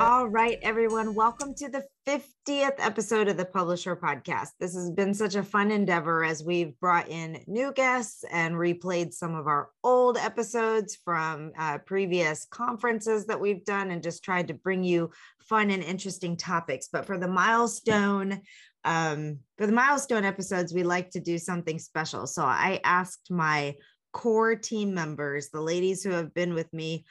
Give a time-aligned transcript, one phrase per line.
[0.00, 4.48] All right, everyone, welcome to the 50th episode of the Publish Her podcast.
[4.58, 9.12] This has been such a fun endeavor as we've brought in new guests and replayed
[9.12, 14.48] some of our old episodes from uh, previous conferences that we've done and just tried
[14.48, 16.88] to bring you fun and interesting topics.
[16.90, 18.40] But for the milestone,
[18.86, 22.26] um, for the milestone episodes, we like to do something special.
[22.26, 23.74] So I asked my
[24.14, 27.04] core team members, the ladies who have been with me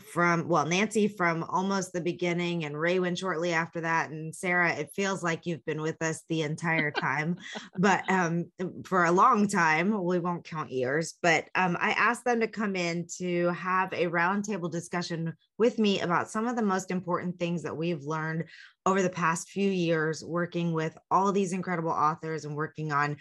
[0.00, 4.90] from well nancy from almost the beginning and raywin shortly after that and sarah it
[4.94, 7.36] feels like you've been with us the entire time
[7.78, 8.46] but um
[8.84, 12.74] for a long time we won't count years but um i asked them to come
[12.74, 17.62] in to have a roundtable discussion with me about some of the most important things
[17.62, 18.44] that we've learned
[18.86, 23.16] over the past few years working with all these incredible authors and working on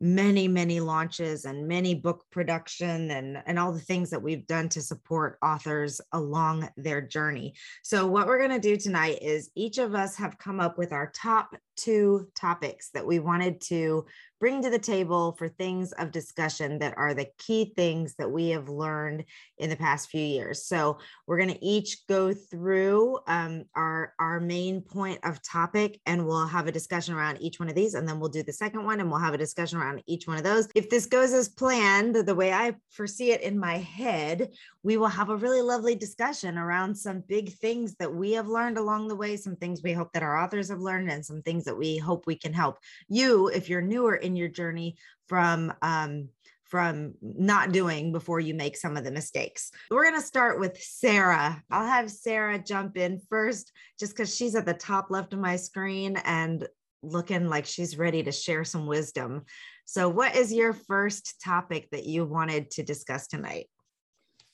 [0.00, 4.68] many many launches and many book production and and all the things that we've done
[4.68, 7.54] to support authors along their journey.
[7.82, 10.92] So what we're going to do tonight is each of us have come up with
[10.92, 14.06] our top two topics that we wanted to
[14.38, 18.48] bring to the table for things of discussion that are the key things that we
[18.48, 19.24] have learned
[19.60, 20.64] in the past few years.
[20.64, 26.26] So we're going to each go through um, our our main point of topic, and
[26.26, 28.84] we'll have a discussion around each one of these, and then we'll do the second
[28.84, 30.68] one, and we'll have a discussion around each one of those.
[30.74, 34.50] If this goes as planned, the way I foresee it in my head,
[34.82, 38.78] we will have a really lovely discussion around some big things that we have learned
[38.78, 41.64] along the way, some things we hope that our authors have learned, and some things
[41.64, 44.96] that we hope we can help you if you're newer in your journey
[45.28, 46.28] from um,
[46.70, 49.70] from not doing before you make some of the mistakes.
[49.90, 51.62] We're going to start with Sarah.
[51.70, 55.56] I'll have Sarah jump in first just because she's at the top left of my
[55.56, 56.66] screen and
[57.02, 59.42] looking like she's ready to share some wisdom.
[59.84, 63.66] So, what is your first topic that you wanted to discuss tonight?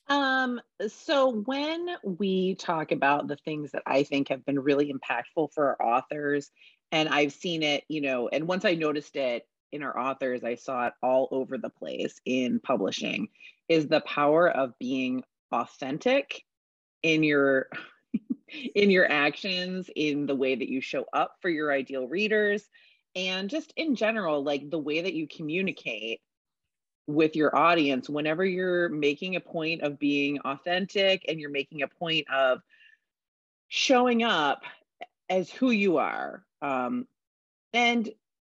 [0.08, 5.52] Um, so when we talk about the things that I think have been really impactful
[5.52, 6.50] for our authors,
[6.92, 10.54] and I've seen it, you know, and once I noticed it in our authors, I
[10.54, 13.28] saw it all over the place in publishing,
[13.68, 16.44] is the power of being authentic
[17.02, 17.68] in your
[18.74, 22.68] in your actions, in the way that you show up for your ideal readers,
[23.14, 26.20] and just in general, like the way that you communicate
[27.06, 28.08] with your audience.
[28.08, 32.60] Whenever you're making a point of being authentic and you're making a point of
[33.68, 34.62] showing up
[35.28, 37.06] as who you are um,
[37.72, 38.10] and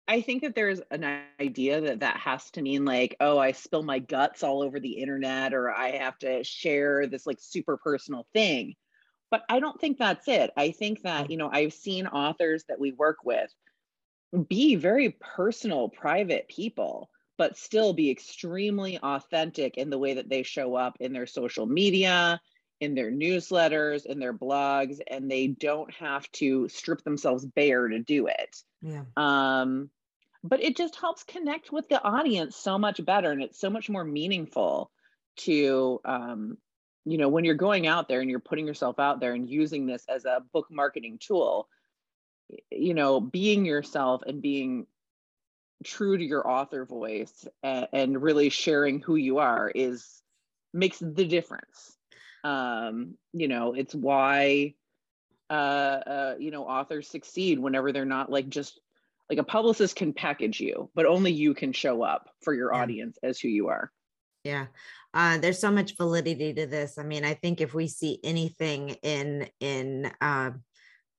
[0.08, 3.82] i think that there's an idea that that has to mean like oh i spill
[3.82, 8.26] my guts all over the internet or i have to share this like super personal
[8.32, 8.74] thing.
[9.30, 10.50] But i don't think that's it.
[10.56, 11.30] I think that mm.
[11.30, 13.50] you know i've seen authors that we work with
[14.48, 20.42] be very personal private people but still be extremely authentic in the way that they
[20.42, 22.40] show up in their social media,
[22.80, 27.98] in their newsletters, in their blogs, and they don't have to strip themselves bare to
[27.98, 28.56] do it.
[28.84, 29.04] Yeah.
[29.16, 29.90] Um,
[30.44, 33.88] but it just helps connect with the audience so much better, and it's so much
[33.88, 34.90] more meaningful
[35.36, 36.58] to um,
[37.04, 39.86] you know when you're going out there and you're putting yourself out there and using
[39.86, 41.68] this as a book marketing tool
[42.70, 44.86] you know being yourself and being
[45.82, 50.22] true to your author voice and, and really sharing who you are is
[50.72, 51.96] makes the difference
[52.42, 54.74] um you know it's why
[55.50, 58.80] uh, uh you know authors succeed whenever they're not like just
[59.30, 62.80] like a publicist can package you but only you can show up for your yeah.
[62.80, 63.90] audience as who you are.
[64.44, 64.66] Yeah.
[65.14, 66.98] Uh, there's so much validity to this.
[66.98, 70.50] I mean i think if we see anything in in uh,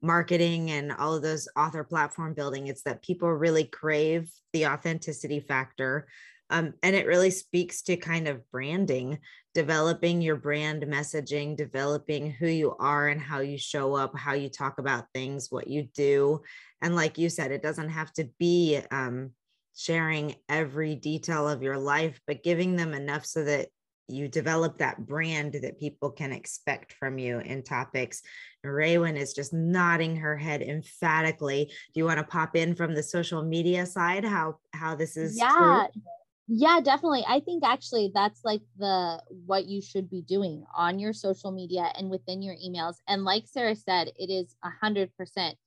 [0.01, 5.39] marketing and all of those author platform building it's that people really crave the authenticity
[5.39, 6.07] factor
[6.50, 9.19] um, and it really speaks to kind of branding
[9.53, 14.50] developing your brand messaging developing who you are and how you show up how you
[14.50, 16.42] talk about things what you do
[16.81, 19.31] and like you said it doesn't have to be um,
[19.75, 23.68] sharing every detail of your life but giving them enough so that
[24.07, 28.21] you develop that brand that people can expect from you in topics.
[28.65, 31.65] Raywin is just nodding her head emphatically.
[31.65, 34.24] Do you want to pop in from the social media side?
[34.24, 35.38] How how this is?
[35.38, 36.01] Yeah, true?
[36.47, 37.25] Yeah, definitely.
[37.27, 41.92] I think actually that's like the what you should be doing on your social media
[41.97, 42.95] and within your emails.
[43.07, 45.57] And like Sarah said, it is a hundred percent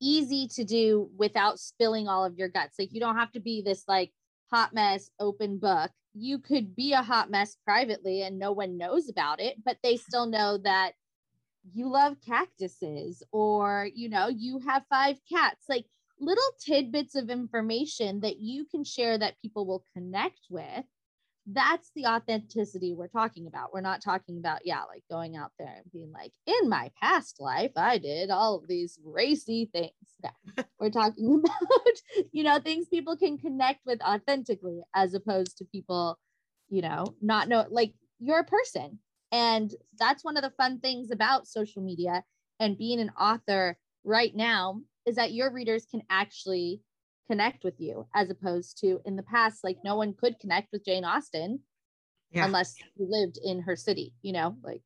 [0.00, 2.78] easy to do without spilling all of your guts.
[2.78, 4.12] Like you don't have to be this like
[4.50, 5.90] hot mess open book.
[6.14, 9.96] You could be a hot mess privately and no one knows about it, but they
[9.96, 10.92] still know that
[11.74, 15.64] you love cactuses or you know, you have five cats.
[15.68, 15.86] Like
[16.20, 20.84] little tidbits of information that you can share that people will connect with
[21.50, 23.72] that's the authenticity we're talking about.
[23.72, 27.40] We're not talking about, yeah, like going out there and being like, in my past
[27.40, 29.92] life, I did all of these racy things.
[30.22, 35.64] No, we're talking about, you know, things people can connect with authentically as opposed to
[35.64, 36.18] people,
[36.68, 38.98] you know, not know, like you're a person.
[39.32, 42.24] And that's one of the fun things about social media
[42.60, 46.82] and being an author right now is that your readers can actually
[47.28, 50.84] connect with you as opposed to in the past like no one could connect with
[50.84, 51.58] jane austen
[52.30, 52.44] yeah.
[52.44, 54.82] unless you lived in her city you know like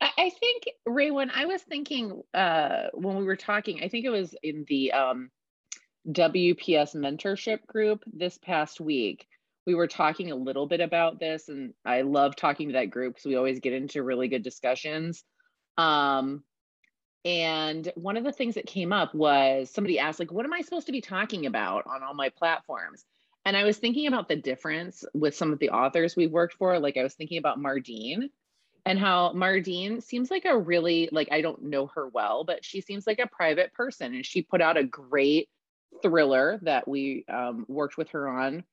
[0.00, 4.34] i think Raywin i was thinking uh when we were talking i think it was
[4.42, 5.30] in the um
[6.10, 9.26] wps mentorship group this past week
[9.64, 13.14] we were talking a little bit about this and i love talking to that group
[13.14, 15.22] because we always get into really good discussions
[15.78, 16.42] um
[17.24, 20.62] and one of the things that came up was somebody asked, like, what am I
[20.62, 23.04] supposed to be talking about on all my platforms?
[23.44, 26.78] And I was thinking about the difference with some of the authors we've worked for.
[26.78, 28.30] Like, I was thinking about Mardine
[28.84, 32.80] and how Mardine seems like a really, like, I don't know her well, but she
[32.80, 34.14] seems like a private person.
[34.14, 35.48] And she put out a great
[36.02, 38.64] thriller that we um, worked with her on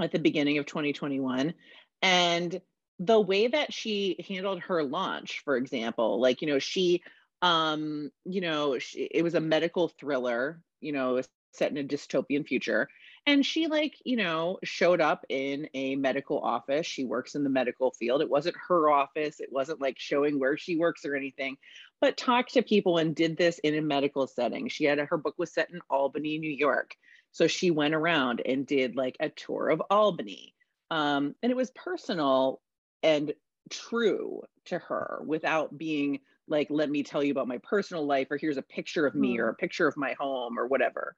[0.00, 1.52] at the beginning of 2021.
[2.00, 2.60] And
[2.98, 7.02] the way that she handled her launch, for example, like, you know, she
[7.42, 11.20] um you know she, it was a medical thriller you know
[11.52, 12.88] set in a dystopian future.
[13.26, 16.86] And she like you know showed up in a medical office.
[16.86, 18.22] She works in the medical field.
[18.22, 19.40] It wasn't her office.
[19.40, 21.56] It wasn't like showing where she works or anything
[22.00, 24.68] but talked to people and did this in a medical setting.
[24.68, 26.94] She had a, her book was set in albany new york.
[27.32, 30.54] So she went around and did like a tour of albany.
[30.90, 32.60] Um, and it was personal
[33.02, 33.32] and
[33.70, 38.36] true to her without being like let me tell you about my personal life or
[38.36, 39.40] here's a picture of me mm.
[39.40, 41.16] or a picture of my home or whatever.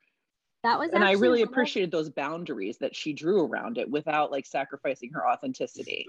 [0.63, 4.47] That was and i really appreciated those boundaries that she drew around it without like
[4.47, 6.07] sacrificing her authenticity.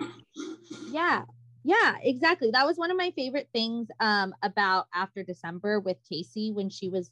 [0.90, 1.24] Yeah.
[1.64, 2.52] Yeah exactly.
[2.52, 6.90] That was one of my favorite things um about after december with casey when she
[6.90, 7.12] was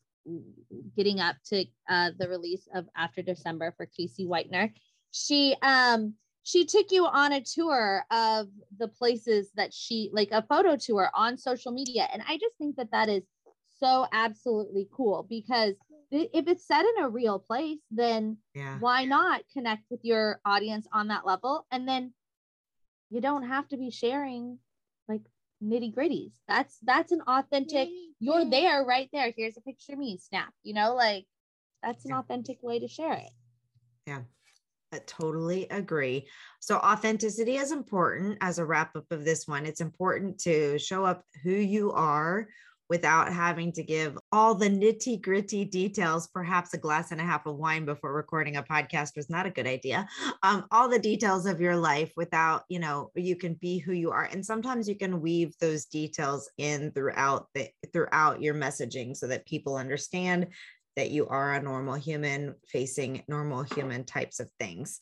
[0.95, 4.71] getting up to uh the release of after december for casey whitener
[5.11, 6.13] she um
[6.43, 8.47] she took you on a tour of
[8.77, 12.75] the places that she like a photo tour on social media and i just think
[12.75, 13.23] that that is
[13.79, 15.75] so absolutely cool because
[16.11, 18.77] if it's set in a real place then yeah.
[18.79, 21.65] why not connect with your audience on that level?
[21.71, 22.13] And then
[23.09, 24.57] you don't have to be sharing
[25.07, 25.21] like
[25.63, 27.89] nitty gritties that's that's an authentic
[28.19, 29.33] you're there right there.
[29.35, 31.25] Here's a picture of me snap you know like
[31.83, 32.19] that's an yeah.
[32.19, 33.31] authentic way to share it.
[34.05, 34.21] Yeah
[34.91, 36.27] I totally agree.
[36.59, 39.65] So, authenticity is important as a wrap up of this one.
[39.65, 42.47] It's important to show up who you are
[42.89, 46.27] without having to give all the nitty gritty details.
[46.27, 49.51] Perhaps a glass and a half of wine before recording a podcast was not a
[49.51, 50.07] good idea.
[50.41, 54.09] Um, all the details of your life without, you know, you can be who you
[54.09, 54.23] are.
[54.23, 59.45] And sometimes you can weave those details in throughout the throughout your messaging so that
[59.45, 60.47] people understand
[60.99, 64.99] that you are a normal human facing normal human types of things.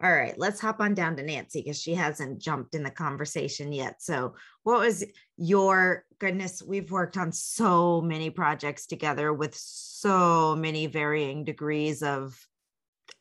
[0.00, 3.72] All right, let's hop on down to Nancy because she hasn't jumped in the conversation
[3.72, 4.00] yet.
[4.00, 5.04] So, what was
[5.36, 6.62] your goodness?
[6.62, 12.38] We've worked on so many projects together with so many varying degrees of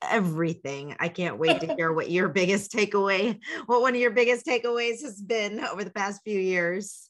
[0.03, 0.95] everything.
[0.99, 5.01] I can't wait to hear what your biggest takeaway, what one of your biggest takeaways
[5.01, 7.08] has been over the past few years.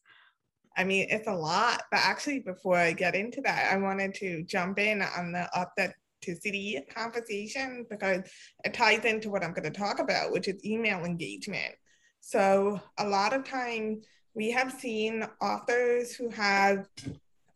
[0.80, 4.44] I mean, it's a lot, but actually, before I get into that, I wanted to
[4.44, 8.24] jump in on the authenticity conversation because
[8.64, 11.76] it ties into what I'm going to talk about, which is email engagement.
[12.22, 16.88] So, a lot of time we have seen authors who have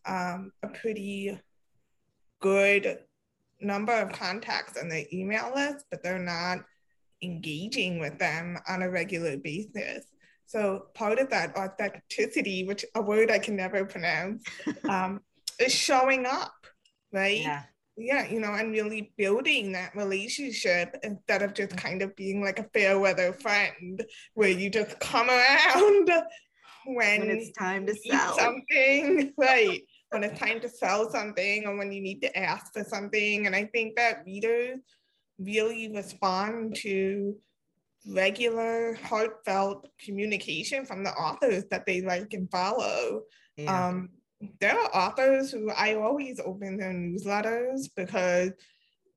[0.05, 1.39] um, a pretty
[2.41, 2.99] good
[3.61, 6.57] number of contacts on their email list, but they're not
[7.21, 10.03] engaging with them on a regular basis.
[10.53, 14.43] So part of that authenticity, which a word I can never pronounce,
[14.87, 15.21] um,
[15.59, 16.53] is showing up,
[17.11, 17.39] right?
[17.39, 17.63] Yeah.
[17.95, 22.57] Yeah, you know, and really building that relationship instead of just kind of being like
[22.57, 26.09] a fair weather friend where you just come around
[26.85, 29.81] when, when it's time to sell something, right?
[30.09, 33.47] when it's time to sell something or when you need to ask for something.
[33.47, 34.79] And I think that readers
[35.39, 37.35] really respond to
[38.07, 43.21] regular heartfelt communication from the authors that they like and follow
[43.55, 43.87] yeah.
[43.87, 44.09] um,
[44.59, 48.51] there are authors who I always open their newsletters because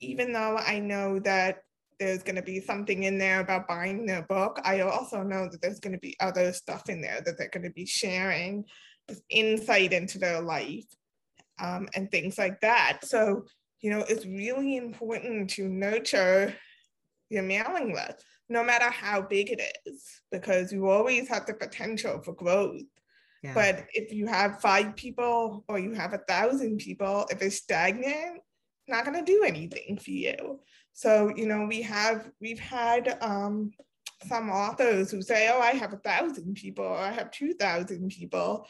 [0.00, 1.62] even though I know that
[1.98, 5.62] there's going to be something in there about buying their book, I also know that
[5.62, 8.64] there's going to be other stuff in there that they're going to be sharing
[9.30, 10.84] insight into their life
[11.58, 12.98] um, and things like that.
[13.04, 13.46] So,
[13.80, 16.54] you know, it's really important to nurture
[17.30, 22.20] your mailing list, no matter how big it is, because you always have the potential
[22.22, 22.82] for growth.
[23.42, 23.54] Yeah.
[23.54, 28.40] But if you have five people or you have a thousand people, if it's stagnant,
[28.88, 30.60] not going to do anything for you.
[30.92, 33.72] So, you know, we have, we've had um,
[34.26, 38.66] some authors who say, oh, I have a thousand people or I have 2,000 people.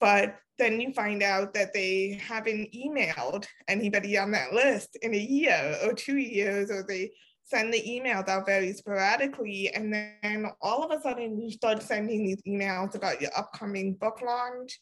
[0.00, 5.18] But then you find out that they haven't emailed anybody on that list in a
[5.18, 7.12] year or two years, or they
[7.50, 9.70] send the emails out very sporadically.
[9.74, 14.22] And then all of a sudden you start sending these emails about your upcoming book
[14.22, 14.80] launch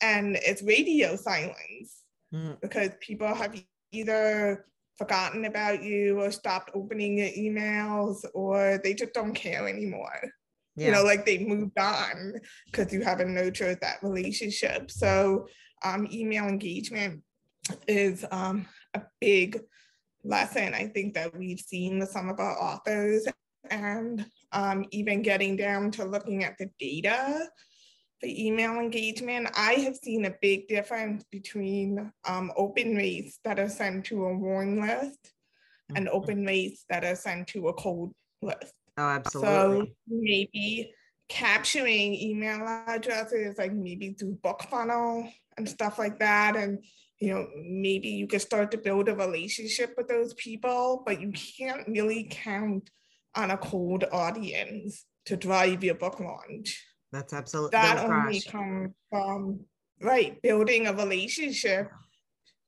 [0.00, 2.02] and it's radio silence
[2.32, 2.60] mm.
[2.60, 3.58] because people have
[3.92, 4.66] either
[4.98, 10.20] forgotten about you or stopped opening your emails or they just don't care anymore.
[10.76, 10.86] Yeah.
[10.86, 12.34] You know, like they moved on
[12.66, 14.90] because you haven't nurtured that relationship.
[14.90, 15.46] So
[15.84, 17.22] um, email engagement
[17.86, 19.60] is um, a big
[20.24, 23.26] lesson I think that we've seen with some of our authors
[23.70, 27.48] and um, even getting down to looking at the data
[28.24, 33.68] the email engagement, I have seen a big difference between um, open rates that are
[33.68, 35.32] sent to a warm list
[35.94, 36.16] and mm-hmm.
[36.16, 38.72] open rates that are sent to a cold list.
[38.96, 39.86] Oh, absolutely.
[39.86, 40.94] So maybe
[41.28, 46.56] capturing email addresses, like maybe through BookFunnel and stuff like that.
[46.56, 46.82] And,
[47.24, 51.32] you know, maybe you can start to build a relationship with those people, but you
[51.32, 52.90] can't really count
[53.34, 56.84] on a cold audience to drive your book launch.
[57.12, 59.60] That's absolutely that only comes from
[60.02, 61.90] right building a relationship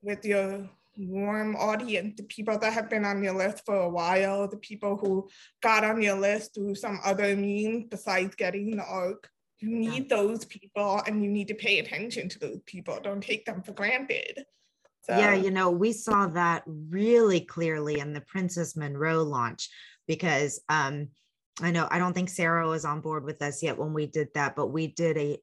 [0.03, 4.49] with your warm audience, the people that have been on your list for a while,
[4.49, 5.29] the people who
[5.63, 9.29] got on your list through some other means besides getting the ARC.
[9.59, 10.17] You need yeah.
[10.17, 12.99] those people and you need to pay attention to those people.
[13.03, 14.45] Don't take them for granted.
[15.03, 15.17] So.
[15.17, 19.71] Yeah, you know, we saw that really clearly in the Princess Monroe launch
[20.09, 21.09] because um,
[21.61, 24.29] I know I don't think Sarah was on board with us yet when we did
[24.35, 25.39] that, but we did a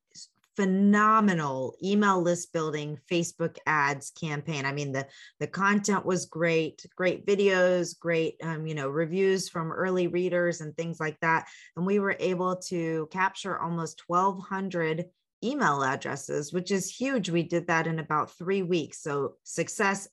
[0.56, 4.66] phenomenal email list building Facebook ads campaign.
[4.66, 5.08] I mean, the
[5.40, 10.76] the content was great, great videos, great um, you know, reviews from early readers and
[10.76, 11.48] things like that.
[11.76, 15.06] And we were able to capture almost 1,200
[15.44, 17.30] email addresses, which is huge.
[17.30, 19.02] We did that in about three weeks.
[19.02, 20.08] So success,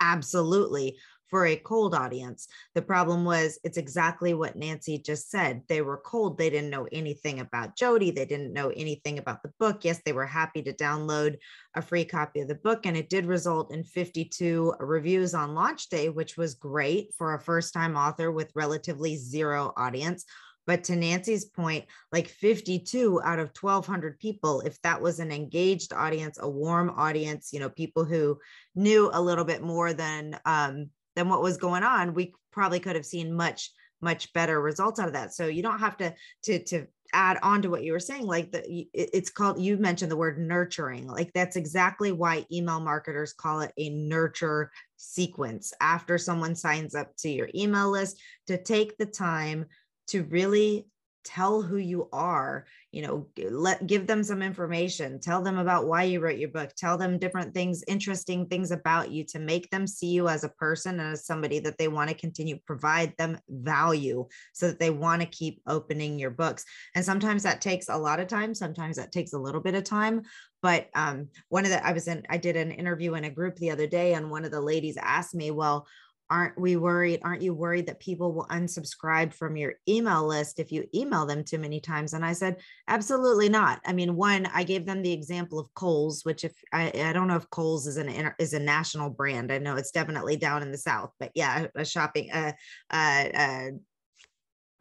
[0.00, 0.96] absolutely
[1.28, 2.48] for a cold audience.
[2.74, 5.62] The problem was it's exactly what Nancy just said.
[5.68, 6.38] They were cold.
[6.38, 8.10] They didn't know anything about Jody.
[8.10, 9.84] They didn't know anything about the book.
[9.84, 11.36] Yes, they were happy to download
[11.74, 15.88] a free copy of the book, and it did result in 52 reviews on launch
[15.88, 20.24] day, which was great for a first time author with relatively zero audience.
[20.68, 25.94] But to Nancy's point, like 52 out of 1,200 people, if that was an engaged
[25.94, 28.38] audience, a warm audience, you know, people who
[28.74, 32.94] knew a little bit more than um, than what was going on, we probably could
[32.96, 35.34] have seen much much better results out of that.
[35.34, 38.52] So you don't have to to to add on to what you were saying like
[38.52, 43.60] the it's called you mentioned the word nurturing like that's exactly why email marketers call
[43.60, 49.06] it a nurture sequence after someone signs up to your email list to take the
[49.06, 49.64] time
[50.06, 50.86] to really
[51.28, 56.02] tell who you are you know let give them some information tell them about why
[56.02, 59.86] you wrote your book tell them different things interesting things about you to make them
[59.86, 63.38] see you as a person and as somebody that they want to continue provide them
[63.50, 66.64] value so that they want to keep opening your books.
[66.94, 69.84] And sometimes that takes a lot of time sometimes that takes a little bit of
[69.84, 70.22] time
[70.62, 73.56] but um, one of the i was in i did an interview in a group
[73.56, 75.86] the other day and one of the ladies asked me well
[76.30, 80.70] aren't we worried aren't you worried that people will unsubscribe from your email list if
[80.70, 82.12] you email them too many times?
[82.12, 82.56] And i said
[82.86, 83.80] absolutely not.
[83.86, 87.28] I mean one i gave them the example of kohl's which if i, I don't
[87.28, 89.52] know if kohl's is an is a national brand.
[89.52, 92.52] I know it's definitely down in the south but yeah a shopping uh
[92.90, 93.70] uh, uh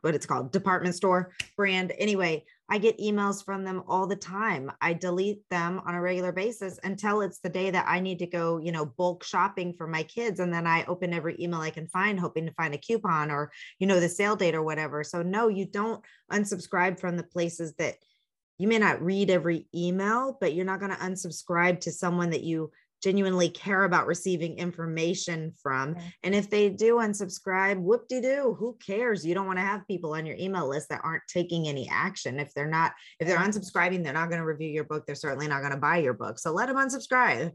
[0.01, 1.92] what it's called department store brand.
[1.98, 4.72] Anyway I get emails from them all the time.
[4.82, 8.28] I delete them on a regular basis until it's the day that I need to
[8.28, 10.40] go, you know, bulk shopping for my kids.
[10.40, 13.52] And then I open every email I can find, hoping to find a coupon or,
[13.80, 15.04] you know, the sale date or whatever.
[15.04, 17.96] So, no, you don't unsubscribe from the places that
[18.58, 22.44] you may not read every email, but you're not going to unsubscribe to someone that
[22.44, 22.72] you
[23.04, 25.96] genuinely care about receiving information from.
[26.24, 29.25] And if they do unsubscribe, whoop de doo, who cares?
[29.25, 32.39] You don't want to have people on your email list that aren't taking any action.
[32.39, 35.06] If they're not, if they're unsubscribing, they're not going to review your book.
[35.06, 36.39] They're certainly not going to buy your book.
[36.39, 37.51] So let them unsubscribe.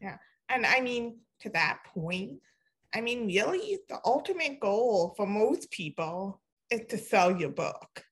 [0.00, 0.16] Yeah.
[0.48, 2.40] And I mean, to that point,
[2.94, 8.04] I mean, really, the ultimate goal for most people is to sell your book.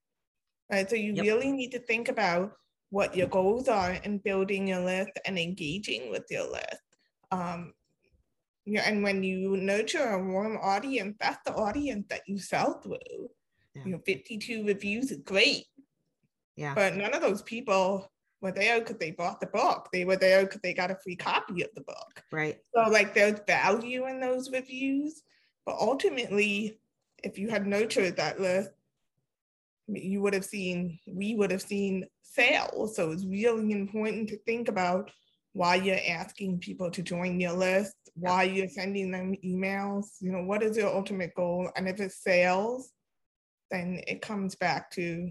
[0.70, 0.88] Right.
[0.88, 1.24] So you yep.
[1.24, 2.52] really need to think about
[2.90, 6.82] what your goals are in building your list and engaging with your list.
[7.30, 7.72] Um,
[8.66, 13.30] yeah, and when you nurture a warm audience, that's the audience that you sell through.
[13.74, 13.84] Yeah.
[13.84, 15.64] You know, 52 reviews is great.
[16.56, 16.74] Yeah.
[16.74, 18.10] But none of those people
[18.40, 19.88] were there because they bought the book.
[19.92, 22.22] They were there because they got a free copy of the book.
[22.30, 22.58] Right.
[22.74, 25.22] So like there's value in those reviews.
[25.66, 26.78] But ultimately,
[27.22, 28.70] if you had nurtured that list,
[29.88, 32.96] you would have seen, we would have seen sales.
[32.96, 35.10] So it's really important to think about
[35.52, 40.42] why you're asking people to join your list, why you're sending them emails, you know,
[40.42, 41.70] what is your ultimate goal?
[41.76, 42.90] And if it's sales,
[43.70, 45.30] then it comes back to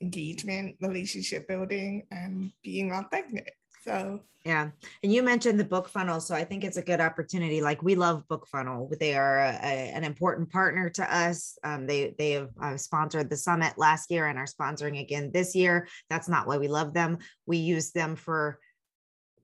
[0.00, 3.54] engagement, relationship building, and being authentic.
[3.84, 4.70] So yeah,
[5.02, 7.60] and you mentioned the book funnel, so I think it's a good opportunity.
[7.60, 11.56] Like we love Book Funnel; they are a, a, an important partner to us.
[11.62, 15.54] Um, they they have uh, sponsored the summit last year and are sponsoring again this
[15.54, 15.86] year.
[16.10, 17.18] That's not why we love them.
[17.46, 18.58] We use them for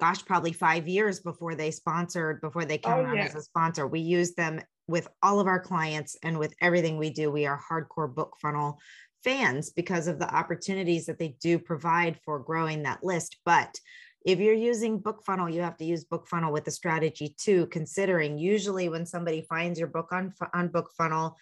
[0.00, 3.24] gosh, probably five years before they sponsored, before they came oh, on yeah.
[3.24, 3.86] as a sponsor.
[3.86, 7.30] We use them with all of our clients and with everything we do.
[7.30, 8.78] We are hardcore book funnel
[9.24, 13.36] fans because of the opportunities that they do provide for growing that list.
[13.44, 13.74] But
[14.24, 17.66] if you're using book funnel you have to use book funnel with a strategy too
[17.66, 21.36] considering usually when somebody finds your book on on book funnel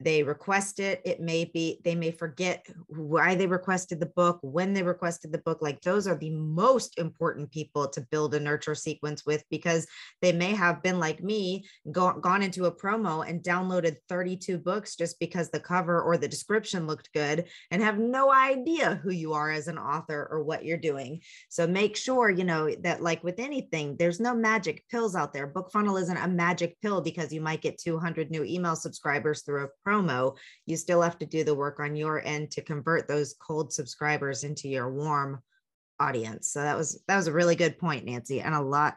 [0.00, 4.72] they request it it may be they may forget why they requested the book when
[4.72, 8.74] they requested the book like those are the most important people to build a nurture
[8.74, 9.86] sequence with because
[10.22, 14.96] they may have been like me go, gone into a promo and downloaded 32 books
[14.96, 19.32] just because the cover or the description looked good and have no idea who you
[19.32, 21.20] are as an author or what you're doing.
[21.48, 25.46] So make sure you know that like with anything there's no magic pills out there.
[25.46, 29.64] Book funnel isn't a magic pill because you might get 200 new email subscribers through
[29.64, 33.34] a promo, you still have to do the work on your end to convert those
[33.34, 35.42] cold subscribers into your warm
[35.98, 36.50] audience.
[36.50, 38.96] So that was that was a really good point, Nancy, and a lot.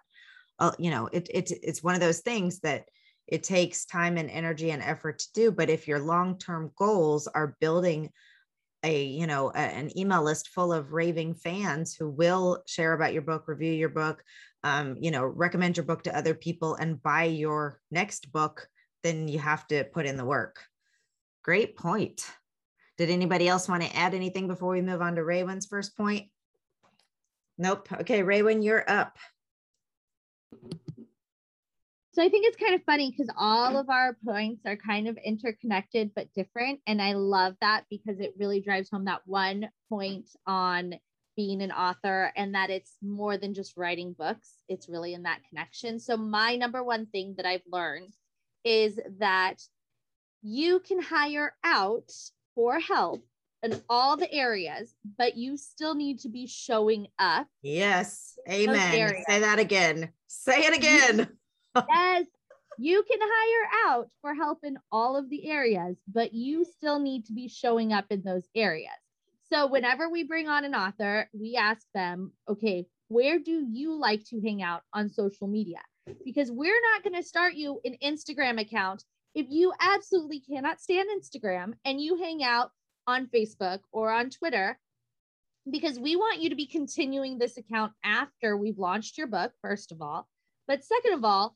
[0.60, 2.86] Uh, you know, it, it it's one of those things that
[3.27, 5.51] it takes time and energy and effort to do.
[5.51, 8.10] But if your long term goals are building
[8.84, 13.13] a you know a, an email list full of raving fans who will share about
[13.13, 14.21] your book review your book
[14.63, 18.67] um, you know recommend your book to other people and buy your next book
[19.01, 20.60] then you have to put in the work
[21.43, 22.25] Great point.
[22.97, 26.27] Did anybody else want to add anything before we move on to Raywin's first point?
[27.58, 27.91] Nope.
[27.91, 29.17] Okay, Raywin, you're up.
[32.13, 35.17] So I think it's kind of funny because all of our points are kind of
[35.17, 36.79] interconnected but different.
[36.86, 40.93] And I love that because it really drives home that one point on
[41.36, 44.58] being an author and that it's more than just writing books.
[44.69, 45.99] It's really in that connection.
[45.99, 48.13] So my number one thing that I've learned
[48.63, 49.56] is that
[50.43, 52.12] you can hire out
[52.53, 53.25] for help
[53.63, 57.47] in all the areas, but you still need to be showing up.
[57.62, 58.38] Yes.
[58.49, 59.15] Amen.
[59.27, 60.10] Say that again.
[60.27, 61.29] Say it again.
[61.89, 62.25] yes.
[62.77, 67.25] You can hire out for help in all of the areas, but you still need
[67.27, 68.91] to be showing up in those areas.
[69.49, 74.25] So, whenever we bring on an author, we ask them, okay, where do you like
[74.25, 75.82] to hang out on social media?
[76.25, 79.03] Because we're not going to start you an Instagram account
[79.36, 82.72] if you absolutely cannot stand Instagram and you hang out
[83.08, 84.78] on Facebook or on Twitter,
[85.69, 89.91] because we want you to be continuing this account after we've launched your book, first
[89.91, 90.28] of all.
[90.67, 91.56] But second of all,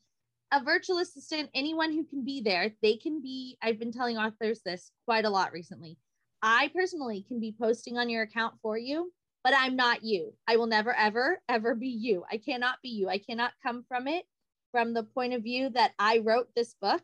[0.50, 3.58] a virtual assistant, anyone who can be there, they can be.
[3.62, 5.98] I've been telling authors this quite a lot recently.
[6.42, 9.12] I personally can be posting on your account for you,
[9.44, 10.32] but I'm not you.
[10.46, 12.24] I will never, ever, ever be you.
[12.30, 13.08] I cannot be you.
[13.08, 14.24] I cannot come from it
[14.72, 17.02] from the point of view that I wrote this book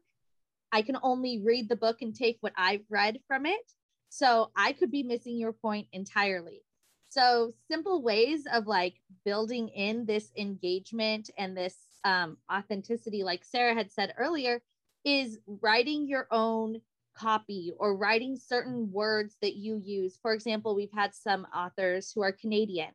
[0.74, 3.72] I can only read the book and take what I've read from it.
[4.08, 6.62] So I could be missing your point entirely.
[7.10, 13.74] So simple ways of like building in this engagement and this um, authenticity, like Sarah
[13.74, 14.62] had said earlier,
[15.04, 16.80] is writing your own
[17.16, 20.18] copy or writing certain words that you use.
[20.20, 22.90] For example, we've had some authors who are Canadian.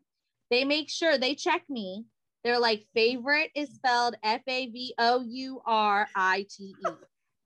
[0.51, 2.03] They make sure they check me.
[2.43, 6.91] They're like, favorite is spelled F A V O U R I T E.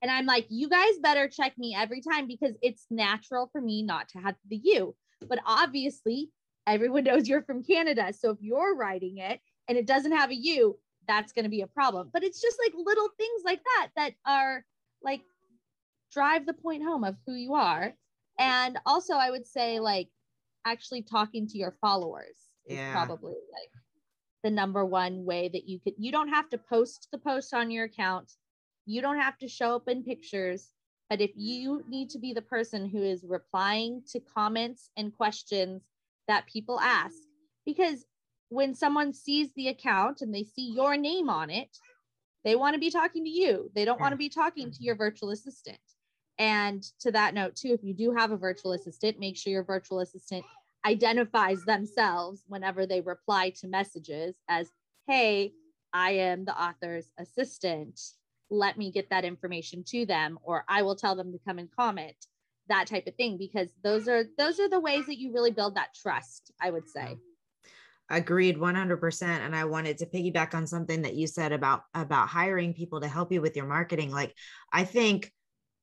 [0.04, 3.82] And I'm like, you guys better check me every time because it's natural for me
[3.82, 4.94] not to have the U.
[5.26, 6.28] But obviously,
[6.66, 8.12] everyone knows you're from Canada.
[8.12, 11.62] So if you're writing it and it doesn't have a U, that's going to be
[11.62, 12.10] a problem.
[12.12, 14.62] But it's just like little things like that that are
[15.02, 15.22] like
[16.12, 17.94] drive the point home of who you are.
[18.38, 20.10] And also, I would say, like,
[20.66, 22.36] actually talking to your followers
[22.66, 22.88] yeah.
[22.88, 23.70] is probably like
[24.42, 27.70] the number one way that you could, you don't have to post the post on
[27.70, 28.30] your account.
[28.86, 30.70] You don't have to show up in pictures.
[31.10, 35.82] But if you need to be the person who is replying to comments and questions
[36.28, 37.16] that people ask,
[37.66, 38.06] because
[38.48, 41.76] when someone sees the account and they see your name on it,
[42.44, 43.70] they want to be talking to you.
[43.74, 45.78] They don't want to be talking to your virtual assistant.
[46.38, 49.64] And to that note, too, if you do have a virtual assistant, make sure your
[49.64, 50.44] virtual assistant
[50.86, 54.70] identifies themselves whenever they reply to messages as,
[55.06, 55.52] hey,
[55.92, 58.00] I am the author's assistant.
[58.50, 61.68] Let me get that information to them, or I will tell them to come and
[61.74, 62.16] comment,
[62.68, 65.76] that type of thing, because those are those are the ways that you really build
[65.76, 67.16] that trust, I would say.
[68.10, 72.74] Agreed 100% and I wanted to piggyback on something that you said about about hiring
[72.74, 74.34] people to help you with your marketing like
[74.70, 75.32] I think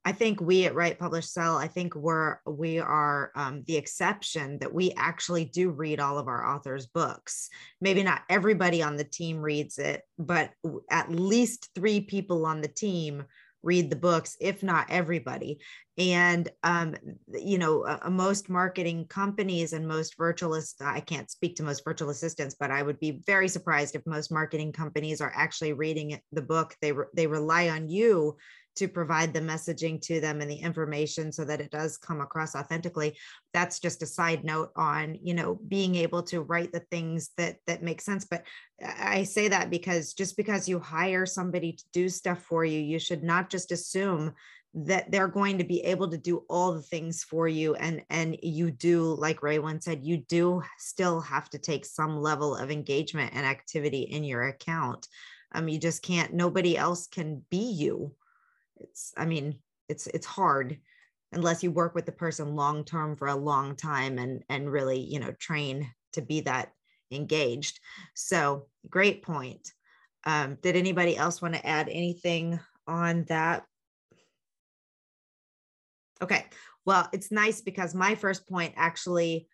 [0.03, 4.57] I think we at Write Publish Sell, I think we're we are um, the exception
[4.59, 7.49] that we actually do read all of our authors' books.
[7.81, 10.51] Maybe not everybody on the team reads it, but
[10.89, 13.25] at least three people on the team
[13.63, 15.59] read the books, if not everybody.
[15.97, 16.95] And um,
[17.31, 22.09] you know, uh, most marketing companies and most virtual I can't speak to most virtual
[22.09, 26.41] assistants, but I would be very surprised if most marketing companies are actually reading the
[26.41, 26.75] book.
[26.81, 28.37] They re- they rely on you
[28.75, 32.55] to provide the messaging to them and the information so that it does come across
[32.55, 33.17] authentically.
[33.53, 37.57] That's just a side note on you know being able to write the things that
[37.67, 38.25] that make sense.
[38.25, 38.43] But
[38.83, 42.97] i say that because just because you hire somebody to do stuff for you you
[42.97, 44.33] should not just assume
[44.73, 47.75] that they're going to be able to do all the things for you.
[47.75, 52.21] And and you do like ray once said you do still have to take some
[52.21, 55.07] level of engagement and activity in your account.
[55.53, 58.13] Um you just can't nobody else can be you
[58.83, 59.57] it's i mean
[59.89, 60.77] it's it's hard
[61.33, 64.99] unless you work with the person long term for a long time and and really
[64.99, 66.71] you know train to be that
[67.11, 67.79] engaged.
[68.15, 69.71] So great point.
[70.25, 73.65] Um, did anybody else want to add anything on that?
[76.21, 76.45] Okay
[76.85, 79.47] well it's nice because my first point actually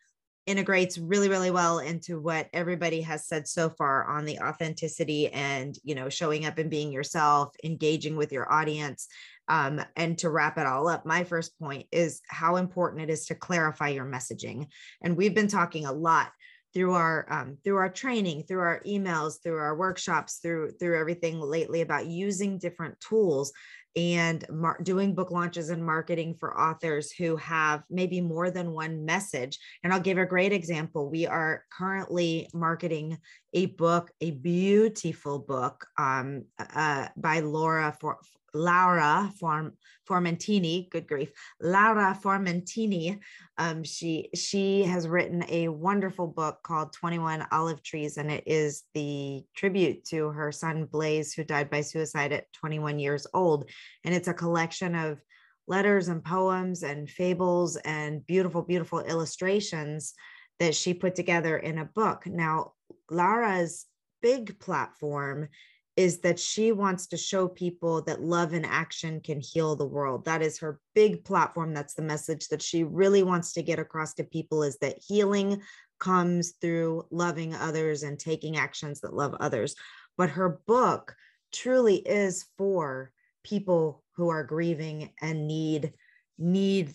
[0.48, 5.78] integrates really really well into what everybody has said so far on the authenticity and
[5.84, 9.08] you know showing up and being yourself engaging with your audience.
[9.50, 13.28] Um, and to wrap it all up my first point is how important it is
[13.28, 14.68] to clarify your messaging.
[15.02, 16.32] And we've been talking a lot
[16.74, 21.40] through our um, through our training through our emails through our workshops through through everything
[21.40, 23.52] lately about using different tools
[23.98, 29.04] and mar- doing book launches and marketing for authors who have maybe more than one
[29.04, 29.58] message.
[29.84, 31.10] And I'll give a great example.
[31.10, 33.18] We are currently marketing
[33.54, 38.20] a book, a beautiful book um, uh, by Laura for
[38.54, 39.74] Laura Form,
[40.08, 41.32] Formentini, good grief,
[41.62, 43.20] Laura Formentini.
[43.58, 48.84] Um, she she has written a wonderful book called 21 Olive Trees, and it is
[48.94, 53.70] the tribute to her son Blaze, who died by suicide at 21 years old.
[54.04, 55.20] And it's a collection of
[55.68, 60.14] letters and poems and fables and beautiful, beautiful illustrations
[60.60, 62.26] that she put together in a book.
[62.26, 62.74] Now,
[63.10, 63.86] Laura's
[64.22, 65.50] big platform
[65.98, 70.24] is that she wants to show people that love and action can heal the world.
[70.26, 71.74] That is her big platform.
[71.74, 75.60] That's the message that she really wants to get across to people is that healing
[76.00, 79.76] comes through loving others and taking actions that love others.
[80.18, 81.16] But her book
[81.52, 83.12] truly is for
[83.44, 85.94] people who are grieving and need
[86.38, 86.94] need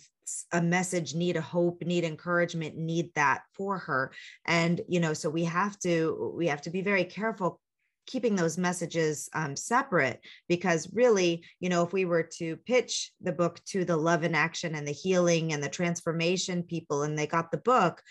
[0.53, 4.13] a message need a hope need encouragement need that for her
[4.47, 7.61] and you know so we have to we have to be very careful
[8.07, 13.33] keeping those messages um, separate because really you know if we were to pitch the
[13.33, 17.27] book to the love and action and the healing and the transformation people and they
[17.27, 18.03] got the book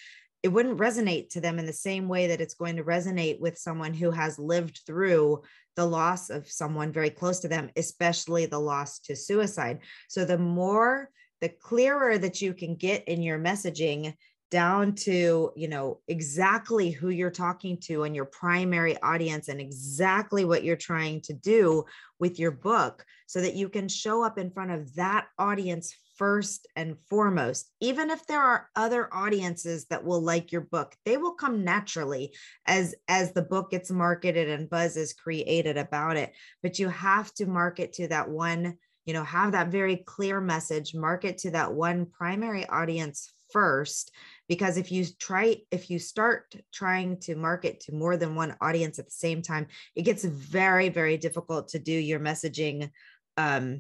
[0.44, 3.58] it wouldn't resonate to them in the same way that it's going to resonate with
[3.58, 5.42] someone who has lived through
[5.76, 9.80] the loss of someone very close to them especially the loss to suicide.
[10.08, 11.10] So the more
[11.42, 14.14] the clearer that you can get in your messaging
[14.52, 20.46] down to you know exactly who you're talking to and your primary audience and exactly
[20.46, 21.84] what you're trying to do
[22.20, 26.68] with your book so that you can show up in front of that audience first
[26.76, 27.72] and foremost.
[27.80, 32.36] Even if there are other audiences that will like your book they will come naturally
[32.68, 36.34] as as the book gets marketed and buzz is created about it.
[36.62, 40.94] But you have to market to that one you know have that very clear message
[40.94, 44.12] market to that one primary audience first
[44.52, 49.00] because if you try if you start trying to market to more than one audience
[49.00, 52.92] at the same time it gets very very difficult to do your messaging
[53.38, 53.80] um,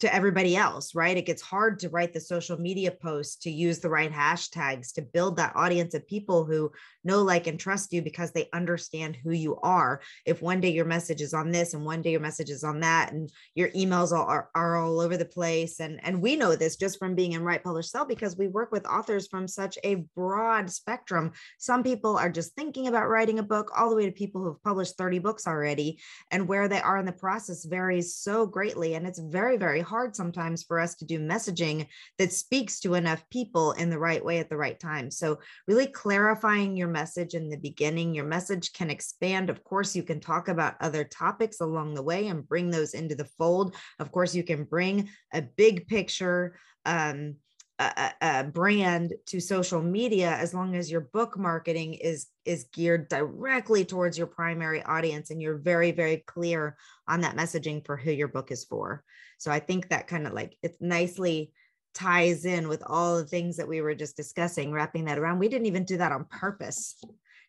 [0.00, 1.16] to everybody else, right?
[1.16, 5.02] It gets hard to write the social media posts, to use the right hashtags, to
[5.02, 6.70] build that audience of people who
[7.02, 10.02] know, like, and trust you because they understand who you are.
[10.26, 12.80] If one day your message is on this and one day your message is on
[12.80, 15.80] that, and your emails are, are all over the place.
[15.80, 18.72] And, and we know this just from being in Write Publish Sell because we work
[18.72, 21.32] with authors from such a broad spectrum.
[21.56, 24.48] Some people are just thinking about writing a book, all the way to people who
[24.48, 26.00] have published 30 books already.
[26.30, 28.94] And where they are in the process varies so greatly.
[28.94, 31.86] And it's very, very hard sometimes for us to do messaging
[32.18, 35.10] that speaks to enough people in the right way at the right time.
[35.10, 39.50] So, really clarifying your message in the beginning, your message can expand.
[39.50, 43.14] Of course, you can talk about other topics along the way and bring those into
[43.14, 43.74] the fold.
[43.98, 46.58] Of course, you can bring a big picture.
[46.84, 47.36] Um,
[47.78, 53.84] a, brand to social media as long as your book marketing is is geared directly
[53.84, 58.28] towards your primary audience and you're very very clear on that messaging for who your
[58.28, 59.04] book is for.
[59.38, 61.52] So i think that kind of like it nicely
[61.94, 65.38] ties in with all the things that we were just discussing wrapping that around.
[65.38, 67.02] We didn't even do that on purpose.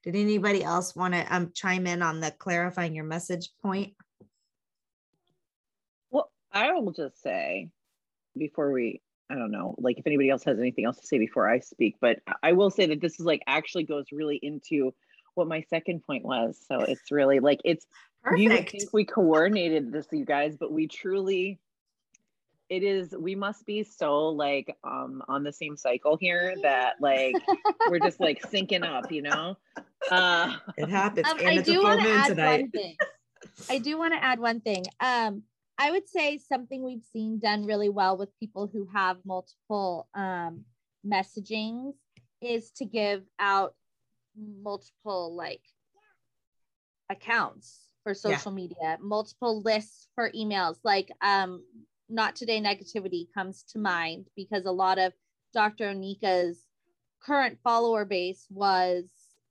[0.03, 3.93] Did anybody else want to um, chime in on the clarifying your message point?
[6.11, 7.69] Well i will just say
[8.37, 11.49] before we I don't know, like if anybody else has anything else to say before
[11.49, 14.93] I speak, but I will say that this is like actually goes really into
[15.35, 16.59] what my second point was.
[16.67, 17.85] So it's really like it's
[18.23, 18.41] Perfect.
[18.41, 21.59] you would think we coordinated this, you guys, but we truly
[22.69, 27.35] it is we must be so like um on the same cycle here that like
[27.89, 29.55] we're just like syncing up, you know?
[30.11, 31.27] Uh it happens.
[31.27, 32.61] Um, I do want to add tonight.
[32.61, 32.95] one thing.
[33.69, 34.85] I do want to add one thing.
[34.99, 35.43] Um
[35.77, 40.65] I would say something we've seen done really well with people who have multiple um,
[41.05, 41.93] messagings
[42.41, 43.75] is to give out
[44.35, 45.61] multiple like
[47.09, 48.55] accounts for social yeah.
[48.55, 50.77] media, multiple lists for emails.
[50.83, 51.63] Like um,
[52.09, 55.13] not today negativity comes to mind because a lot of
[55.53, 55.85] Dr.
[55.85, 56.65] Onika's
[57.21, 59.05] current follower base was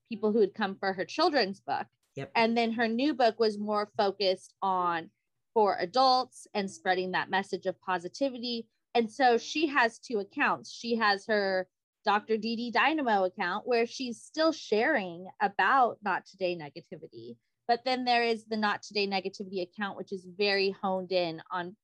[0.08, 1.86] people who had come for her children's book.
[2.14, 2.30] Yep.
[2.34, 5.10] And then her new book was more focused on
[5.56, 8.66] for adults and spreading that message of positivity.
[8.94, 10.70] And so she has two accounts.
[10.70, 11.66] She has her
[12.04, 12.36] Dr.
[12.36, 17.38] Dee Dynamo account where she's still sharing about not today negativity.
[17.66, 21.74] But then there is the not today negativity account, which is very honed in on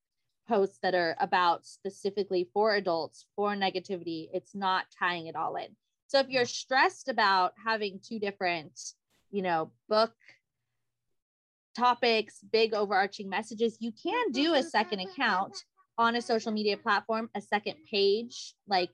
[0.46, 4.28] posts that are about specifically for adults for negativity.
[4.34, 5.68] It's not tying it all in.
[6.08, 8.78] So if you're stressed about having two different,
[9.30, 10.12] you know, book
[11.74, 15.56] topics, big overarching messages, you can do a second account
[15.98, 18.90] on a social media platform, a second page, like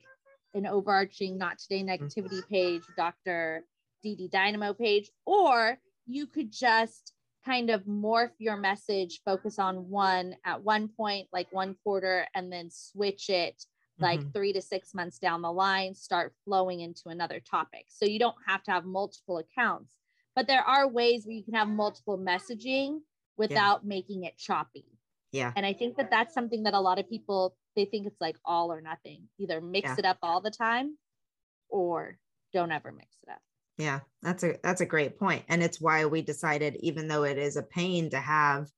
[0.53, 3.63] an overarching not today negativity page, Dr.
[4.03, 7.13] Dee Dynamo page, or you could just
[7.45, 12.51] kind of morph your message, focus on one at one point, like one quarter, and
[12.51, 13.63] then switch it
[13.99, 14.29] like mm-hmm.
[14.29, 17.85] three to six months down the line, start flowing into another topic.
[17.89, 19.91] So you don't have to have multiple accounts
[20.39, 22.99] but there are ways where you can have multiple messaging
[23.35, 23.89] without yeah.
[23.89, 24.85] making it choppy.
[25.33, 25.51] Yeah.
[25.53, 28.37] And I think that that's something that a lot of people they think it's like
[28.45, 29.23] all or nothing.
[29.37, 29.95] Either mix yeah.
[29.99, 30.97] it up all the time
[31.67, 32.17] or
[32.53, 33.41] don't ever mix it up.
[33.77, 35.17] Yeah, that's a that's a great.
[35.49, 38.69] And it's why we decided even though it is a pain to have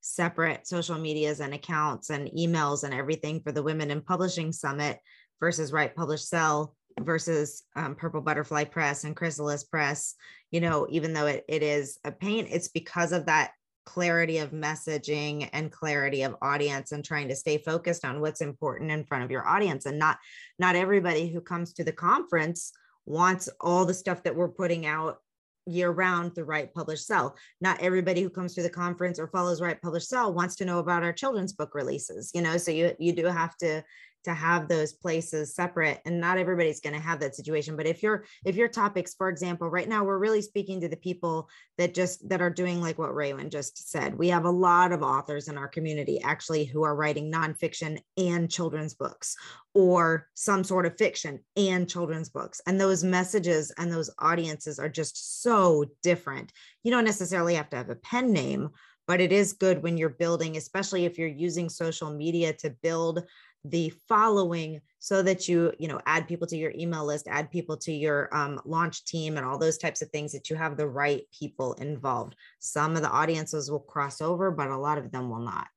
[0.00, 4.98] separate social medias and accounts and emails and everything for the Women in Publishing Summit
[5.38, 10.14] versus Write Publish Sell versus um, Purple Butterfly Press and Chrysalis Press,
[10.50, 13.52] you know, even though it, it is a pain, it's because of that
[13.86, 18.90] clarity of messaging and clarity of audience and trying to stay focused on what's important
[18.90, 19.86] in front of your audience.
[19.86, 20.18] And not
[20.58, 22.72] not everybody who comes to the conference
[23.06, 25.18] wants all the stuff that we're putting out
[25.66, 29.60] year round through Write Publish Sell not everybody who comes to the conference or follows
[29.60, 32.56] Write Publish Sell wants to know about our children's book releases you know?
[32.56, 33.82] So you you do have to
[34.24, 38.02] to have those places separate and not everybody's going to have that situation but if
[38.02, 41.48] your if your topics for example right now we're really speaking to the people
[41.80, 44.18] that just that are doing like what Raylan just said.
[44.18, 48.50] We have a lot of authors in our community actually who are writing nonfiction and
[48.50, 49.34] children's books
[49.72, 54.90] or some sort of fiction and children's books and those messages and those audiences are
[54.90, 56.52] just so different.
[56.82, 58.70] You don't necessarily have to have a pen name
[59.06, 63.24] but it is good when you're building especially if you're using social media to build
[63.64, 67.76] the following so that you you know add people to your email list add people
[67.76, 70.88] to your um, launch team and all those types of things that you have the
[70.88, 72.36] right people involved.
[72.58, 75.68] Some of the audiences will cross over but a lot of them will not.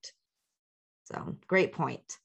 [1.06, 2.18] So great point.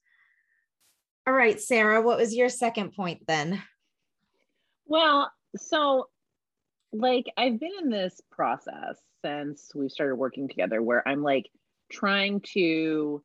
[1.27, 3.63] All right sarah what was your second point then?
[4.87, 6.07] Well, so
[6.93, 11.51] like I've been in this process since we started working together where I'm like
[11.91, 13.23] trying to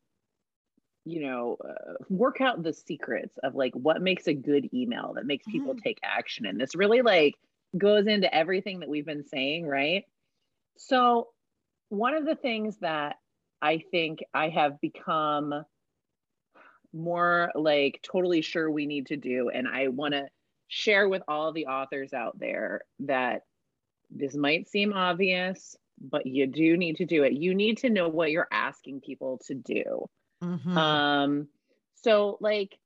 [1.04, 5.26] you know uh, work out the secrets of like what makes a good email that
[5.26, 5.82] makes people Mhm.
[5.82, 7.34] take action and this really like
[7.76, 10.04] goes into everything that we've been saying right?
[10.76, 11.28] So
[11.88, 13.16] one of the things that
[13.62, 15.64] i think i have become
[16.92, 20.26] more like totally sure we need to do and i want to
[20.68, 23.42] share with all the authors out there that
[24.10, 27.32] this might seem obvious but you do need to do it.
[27.32, 30.08] You need to know what you're asking people to do
[30.44, 30.80] Mhm.
[30.80, 31.48] um,
[31.94, 32.78] so like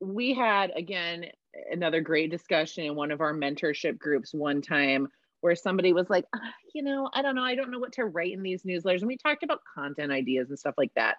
[0.00, 1.26] we had again
[1.70, 5.08] another great discussion in one of our mentorship groups one time
[5.40, 8.04] where somebody was like, "Ah, you know, I don't know, I don't know what to
[8.04, 9.00] write in these newsletters.
[9.00, 11.16] And we talked about content ideas and stuff like that.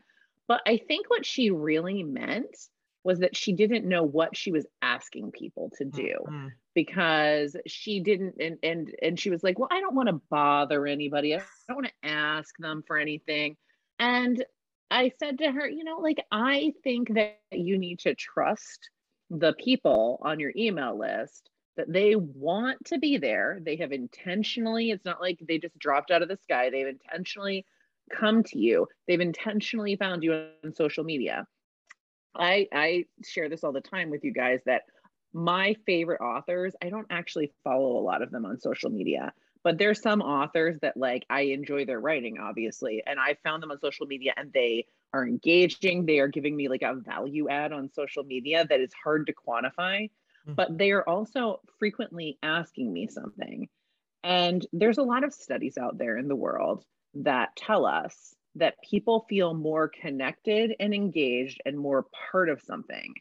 [0.48, 2.56] But I think what she really meant
[3.04, 6.60] was that she didn't know what she was asking people to do Mhm.
[6.74, 10.86] because she didn't and and and she was like well i don't want to bother
[10.86, 11.38] anybody i
[11.70, 13.56] don't want to ask them for anything
[14.00, 14.44] and
[14.92, 18.90] i said to her you know like i think that you need to trust
[19.30, 23.60] the people on your email list that they want to be there.
[23.62, 26.70] They have intentionally it's not like they just dropped out of the sky.
[26.70, 27.66] They've intentionally
[28.12, 28.88] come to you.
[29.08, 31.48] They've intentionally found you on social media.
[32.38, 34.84] I i share this all the time with you guys that
[35.34, 39.34] my favorite authors, I don't actually follow a lot of them on social media,
[39.66, 43.04] but there's some authors that like I enjoy their writing, obviously.
[43.06, 46.08] And I found them on social media and they are engaging.
[46.08, 49.34] They are giving me like a value add on social media that is hard to
[49.34, 50.12] quantify,
[50.46, 50.56] Mhm.
[50.56, 53.70] but they are also frequently asking me something.
[54.24, 58.76] And there's a lot of studies out there in the world that tell us that
[58.84, 63.16] people feel more connected and engaged and more part of something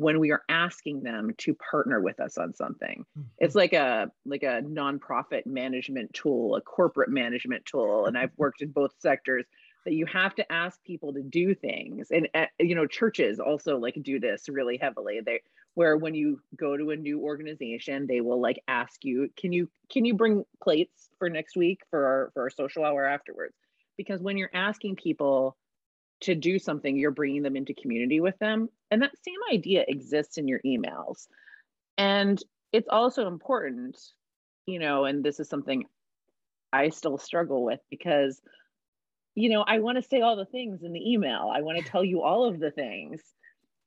[0.00, 3.04] when we are asking them to partner with us on something.
[3.38, 8.62] It's like a like a nonprofit management tool a corporate management tool and i've worked
[8.62, 9.44] in both sectors
[9.84, 12.08] that you have to ask people to do things.
[12.10, 15.20] And uh, you know churches also like do this really heavily.
[15.24, 15.40] They
[15.74, 19.70] where when you go to a new organization they will like ask you can you
[19.90, 23.54] can you bring plates for next week for our for our social hour afterwards?
[23.96, 25.56] Because when you're asking people
[26.22, 28.68] to do something, you're bringing them into community with them.
[28.90, 31.26] And that same idea exists in your emails.
[31.96, 33.98] And it's also important,
[34.66, 35.84] you know, and this is something
[36.72, 38.40] I still struggle with because,
[39.34, 41.50] you know, I want to say all the things in the email.
[41.52, 43.20] I want to tell you all of the things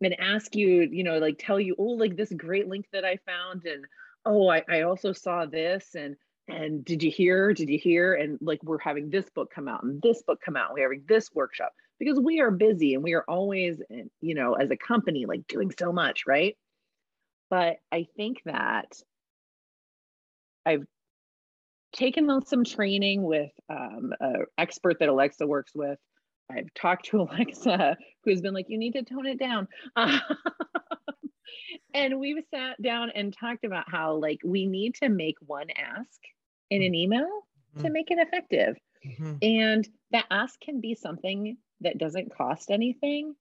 [0.02, 3.18] and ask you, you know, like tell you, oh, like this great link that I
[3.26, 3.66] found.
[3.66, 3.86] And
[4.26, 5.96] oh, I, I also saw this.
[5.96, 6.16] And
[6.48, 7.54] and did you hear?
[7.54, 8.16] Did you hear?
[8.16, 10.74] And like we're having this book come out and this book come out.
[10.74, 14.54] We're having this workshop because we are busy and we are always, eh, you know,
[14.54, 16.58] as a company, like doing so much, right?
[17.50, 18.94] But I think that
[20.66, 20.86] I've
[21.94, 26.00] taken on some training with um, an expert that Alexa works with.
[26.50, 29.68] I've talked to Alexa, who's been like, you need to tone it down.
[31.94, 36.20] and we've sat down and talked about how, like, we need to make one ask
[36.70, 37.48] in an email
[37.80, 37.92] to Mhm.
[37.92, 38.78] make it effective.
[39.04, 39.44] Mhm.
[39.44, 43.36] And that ask can be something that doesn't cost anything.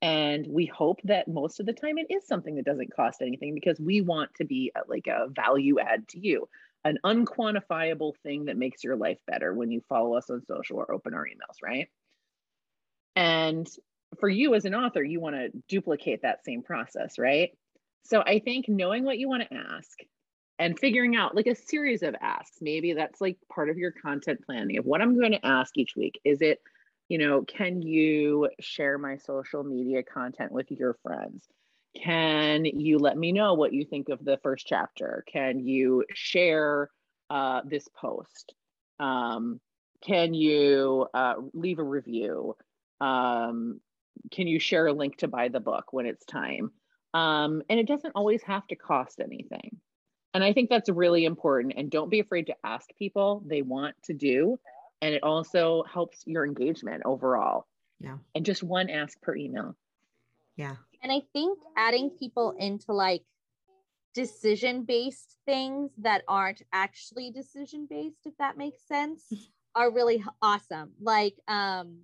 [0.00, 3.54] And we hope that most of the time it is something that doesn't cost anything
[3.54, 6.48] because we want to be a, like a value add to you,
[6.84, 10.92] an unquantifiable thing that makes your life better when you follow us on social or
[10.92, 11.88] open our emails, right?
[13.16, 13.68] And
[14.20, 17.50] for you as an author, you want to duplicate that same process, right?
[18.04, 19.98] So I think knowing what you want to ask
[20.58, 24.40] and figuring out like a series of asks, maybe that's like part of your content
[24.46, 26.20] planning of what I'm going to ask each week.
[26.24, 26.60] Is it,
[27.08, 31.46] you know, can you share my social media content with your friends?
[31.96, 35.24] Can you let me know what you think of the first chapter?
[35.32, 36.90] Can you share
[37.30, 38.54] uh, this post?
[39.00, 39.60] Um,
[40.02, 42.56] can you uh, leave a review?
[43.00, 43.80] Um,
[44.30, 46.70] can you share a link to buy the book when it's time?
[47.14, 49.78] Um, and it doesn't always have to cost anything.
[50.34, 51.74] And I think that's really important.
[51.76, 54.58] And don't be afraid to ask people they want to do.
[55.00, 57.66] And it also helps your engagement overall.
[58.00, 58.18] Yeah.
[58.34, 59.76] And just one ask per email.
[60.56, 60.76] Yeah.
[61.02, 63.22] And I think adding people into like
[64.14, 69.32] decision based things that aren't actually decision based, if that makes sense,
[69.74, 70.92] are really awesome.
[71.00, 71.98] Like um,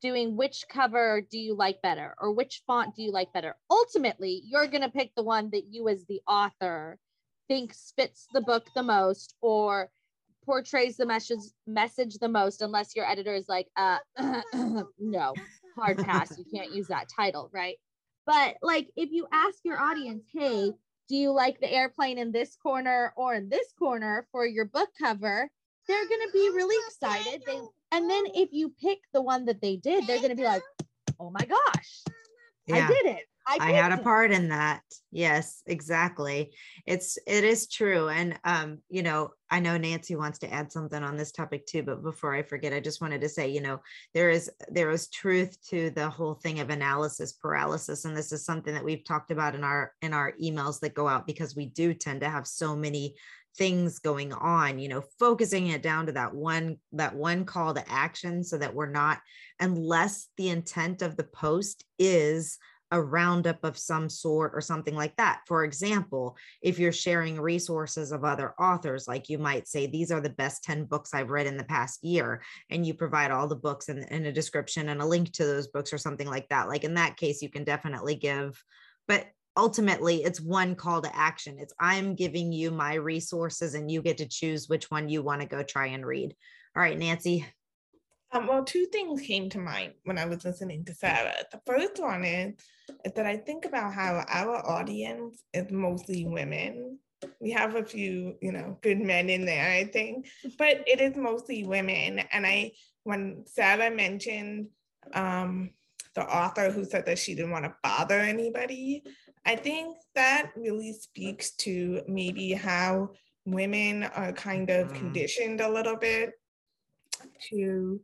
[0.00, 3.56] doing which cover do you like better or which font do you like better?
[3.70, 6.98] Ultimately, you're going to pick the one that you, as the author,
[7.48, 9.90] thinks fits the book the most or
[10.46, 13.98] portrays the message message the most unless your editor is like uh
[14.98, 15.34] no
[15.74, 17.76] hard pass you can't use that title right
[18.24, 20.72] but like if you ask your audience hey
[21.08, 24.88] do you like the airplane in this corner or in this corner for your book
[24.98, 25.48] cover?
[25.86, 27.42] They're going to be really excited.
[27.46, 27.60] They,
[27.92, 30.62] and then if you pick the one that they did, they're going to be like,
[31.20, 32.02] oh my gosh,
[32.66, 32.86] yeah.
[32.86, 33.22] I did it.
[33.46, 34.82] I, I had a part in that.
[35.12, 36.52] Yes, exactly.
[36.84, 38.08] It's it is true.
[38.08, 41.84] And um, you know, I know Nancy wants to add something on this topic too,
[41.84, 43.80] but before I forget, I just wanted to say, you know,
[44.14, 48.04] there is there is truth to the whole thing of analysis paralysis.
[48.04, 51.06] And this is something that we've talked about in our in our emails that go
[51.06, 53.14] out because we do tend to have so many
[53.56, 57.90] things going on you know focusing it down to that one that one call to
[57.90, 59.18] action so that we're not
[59.60, 62.58] unless the intent of the post is
[62.90, 65.40] a roundup of some sort or something like that.
[65.46, 70.20] For example, if you're sharing resources of other authors, like you might say, These are
[70.20, 73.56] the best 10 books I've read in the past year, and you provide all the
[73.56, 76.68] books and, a description and a link to those books or something like that.
[76.68, 78.62] Like in that case, you can definitely give,
[79.08, 79.26] but
[79.56, 81.56] ultimately it's one call to action.
[81.58, 85.40] It's I'm giving you my resources and you get to choose which one you want
[85.40, 86.34] to go try and read.
[86.76, 87.46] All right, Nancy.
[88.36, 91.34] Um, well, two things came to mind when I was listening to Sarah.
[91.50, 92.54] The first one is,
[93.04, 96.98] is that I think about how our audience is mostly women.
[97.40, 100.28] We have a few, you know, good men in there, I think,
[100.58, 102.18] but it is mostly women.
[102.30, 102.72] And I,
[103.04, 104.68] when Sarah mentioned
[105.14, 105.70] um,
[106.14, 109.02] the author who said that she didn't want to bother anybody,
[109.46, 113.10] I think that really speaks to maybe how
[113.46, 114.94] women are kind of mm.
[114.94, 116.32] conditioned a little bit
[117.50, 118.00] to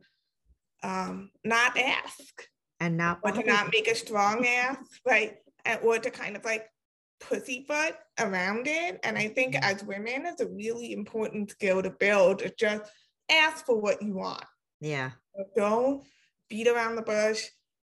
[0.83, 2.47] um, not ask
[2.79, 5.35] and not or to not make a strong ask, right?
[5.65, 6.67] And, or to kind of like
[7.21, 8.99] pussyfoot around it.
[9.03, 9.63] And I think mm-hmm.
[9.63, 12.39] as women, it's a really important skill to build.
[12.39, 12.91] To just
[13.31, 14.43] ask for what you want.
[14.81, 15.11] Yeah.
[15.55, 16.03] Don't
[16.49, 17.45] beat around the bush.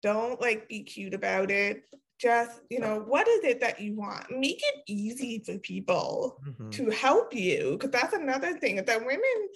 [0.02, 1.82] Don't like be cute about it.
[2.18, 4.30] Just, you know, what is it that you want?
[4.30, 6.70] Make it easy for people mm-hmm.
[6.70, 7.78] to help you.
[7.78, 9.48] Because that's another thing that women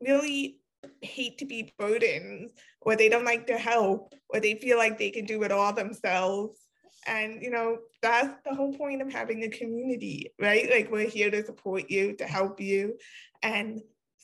[0.00, 0.58] really
[1.02, 5.10] hate to be burdens or they don't like to help or they feel like they
[5.10, 6.58] can do it all themselves.
[7.06, 10.68] And you know that's the whole point of having a community right?
[10.70, 12.94] Like we're here to support you to help you.
[13.42, 13.80] And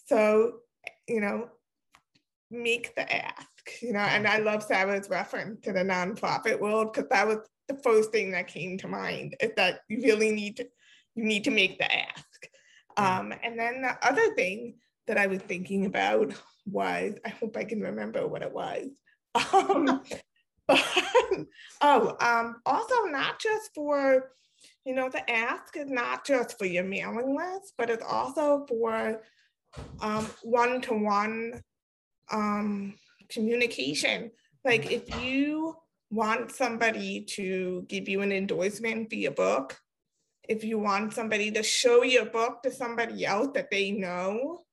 [0.07, 0.61] so
[1.09, 1.49] you know
[2.51, 3.49] make the ask
[3.83, 4.01] you know?
[4.01, 7.39] And i love sarah's reference to the nonprofit world because that was
[7.69, 10.67] the first thing that came to mind is that you really need to
[11.15, 12.49] you need to make the ask.
[12.97, 14.77] Um, and then the other thing
[15.07, 16.33] that I was thinking about
[16.67, 18.89] was I hope I can remember what it was.
[19.53, 20.03] Um,
[20.69, 20.81] but,
[21.83, 24.31] oh, um, also not just for,
[24.87, 29.21] you know, the ask is not just for your mailing list, but it's also for
[30.43, 31.63] one to one
[33.29, 34.31] communication.
[34.65, 35.77] Like if you
[36.11, 39.77] want somebody to give you an endorsement via book,
[40.49, 44.64] if you want somebody to show your book to somebody else that they know,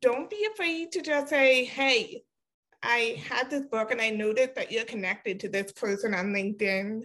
[0.00, 2.22] don't be afraid to just say, hey,
[2.82, 7.02] I had this book and I noticed that you're connected to this person on LinkedIn.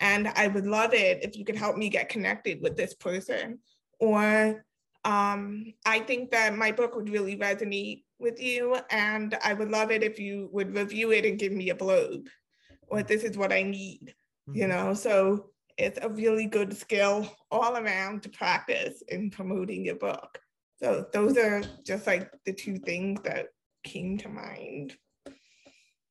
[0.00, 3.58] And I would love it if you could help me get connected with this person.
[3.98, 4.64] Or
[5.04, 8.76] um, I think that my book would really resonate with you.
[8.90, 12.28] And I would love it if you would review it and give me a blurb.
[12.88, 14.14] Or this is what I need,
[14.48, 14.58] mm-hmm.
[14.58, 14.94] you know?
[14.94, 20.38] So it's a really good skill all around to practice in promoting your book.
[20.82, 23.48] So those are just like the two things that
[23.84, 24.96] came to mind.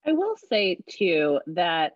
[0.06, 1.94] I will say too that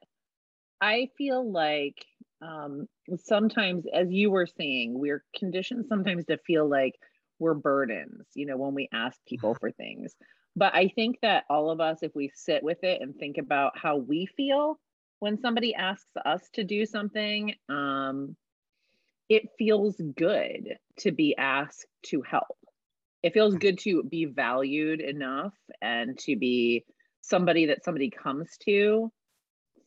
[0.80, 2.06] I feel like
[2.42, 2.88] um,
[3.24, 6.96] sometimes, as you were saying, we're conditioned sometimes to feel like
[7.40, 10.14] we're burdens, you know, when we ask people for things.
[10.56, 13.78] But I think that all of us, if we sit with it and think about
[13.78, 14.80] how we feel
[15.20, 18.36] when somebody asks us to do something, um,
[19.30, 22.58] it feels good to be asked to help
[23.24, 26.86] it feels good to be valued enough and to be
[27.22, 29.12] somebody that somebody comes to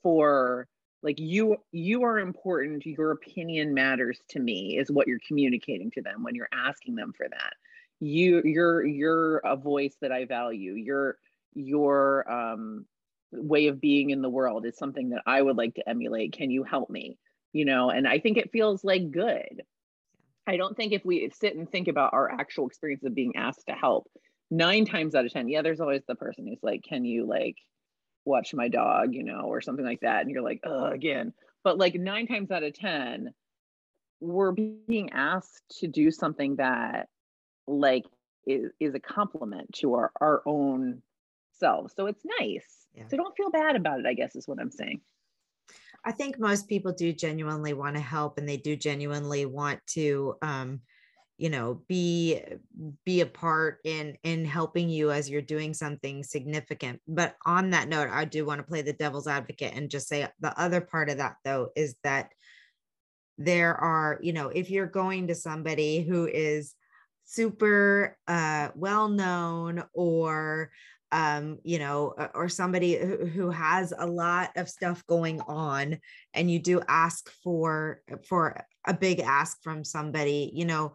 [0.03, 0.68] for
[1.03, 2.87] like you you are important.
[2.87, 7.12] Your opinion matters to me is what you're communicating to them when you're asking them
[7.16, 7.53] for that.
[8.01, 10.72] You you're you're a voice that i value.
[10.72, 11.18] Your
[11.55, 12.87] your um
[13.32, 16.32] way of being in the world is something that i would like to emulate.
[16.32, 17.18] Can you help me?
[17.53, 19.62] You know and i think it feels like good
[20.47, 23.66] I don't think if we sit and think about our actual experience of being asked
[23.68, 24.11] to help,
[24.51, 27.57] nine times out of 10, yeah, there's always the person who's like, can you like
[28.24, 30.22] watch my dog, you know, or something like that.
[30.22, 31.32] And you're like, oh, again.
[31.62, 33.32] But like nine times out of 10,
[34.20, 37.09] we're being asked to do something that
[37.66, 38.05] like
[38.47, 41.03] is, is a compliment to our, our own
[41.59, 41.95] selves.
[41.97, 42.86] So it's nice.
[42.95, 43.05] Yeah.
[43.09, 45.01] So don't feel bad about it, I guess is what I'm saying.
[46.05, 50.37] I think most people do genuinely want to help and they do genuinely want to
[50.43, 50.81] um,
[51.39, 52.41] you know be
[53.05, 57.01] be a part in in helping you as you're doing something significant.
[57.09, 60.29] But on that note i do want to play the devil's advocate and just say
[60.41, 62.31] the other part of that though is that
[63.39, 66.75] there are you know if you're going to somebody who is
[67.25, 70.71] super uh well known or
[71.13, 75.99] um you know or somebody who, has a lot of stuff going on
[76.33, 80.95] and you do ask for for a big ask from somebody you know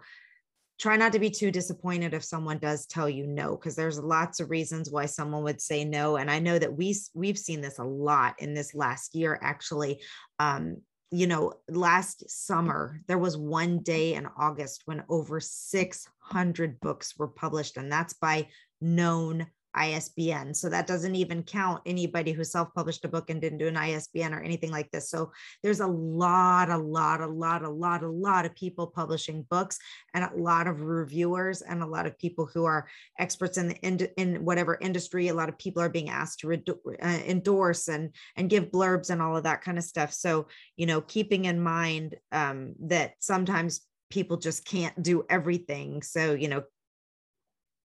[0.80, 4.40] try not to be too disappointed if someone does tell you no because there's lots
[4.40, 7.80] of reasons why someone would say no and i know that we we've seen this
[7.80, 10.02] a lot in this last year actually.
[10.40, 10.78] Um,
[11.12, 17.28] you know last summer there was one day in august when over 600 books were
[17.28, 18.48] published and that's by
[18.80, 20.54] known ISBN.
[20.54, 23.78] So that doesn't even count anybody who self published a book and didn't do an
[23.78, 25.10] ISBN or anything like this.
[25.10, 25.32] So
[25.64, 29.78] there's a lot, a lot, a lot, a lot, a lot of people publishing books
[30.14, 32.88] and a lot of reviewers and a lot of people who are
[33.20, 35.28] experts in the in, in whatever industry.
[35.28, 39.22] A lot of people are being asked to uh, endorse and and give blurbs and
[39.22, 40.14] all of that kind of stuff.
[40.14, 40.48] So
[40.78, 46.02] you know, keeping in mind um, that sometimes people just can't do everything.
[46.02, 46.64] So you know,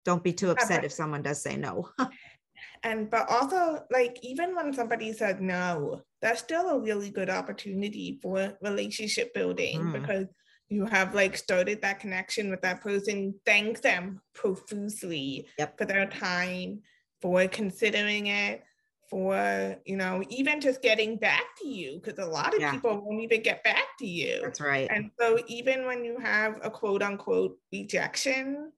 [0.04, 1.88] don't be too upset if someone does say no.
[2.82, 8.18] and but also like even when somebody said no, that's still a really good opportunity
[8.22, 9.92] for relationship building mm.
[9.92, 10.26] because
[10.68, 15.76] you have like started that connection with that person, thank them profusely yep.
[15.76, 16.80] for their time,
[17.20, 18.62] for considering it,
[19.10, 22.70] for you know even just getting back to you because a lot of yeah.
[22.70, 26.60] people won't even get back to you that's right and so even when you have
[26.62, 28.70] a quote unquote rejection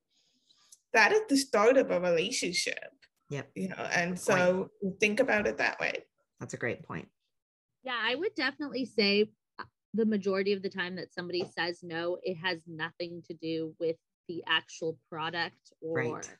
[0.93, 2.91] that is the start of a relationship.
[3.31, 3.51] Yep.
[3.55, 4.71] You know, and so
[5.01, 6.05] think about it that way.
[6.39, 7.09] That's a great point.
[7.83, 9.65] Yeah, I would definitely say uh,
[9.95, 13.97] the majority of the time that somebody says no, it has nothing to do with
[14.29, 16.37] the actual product or right.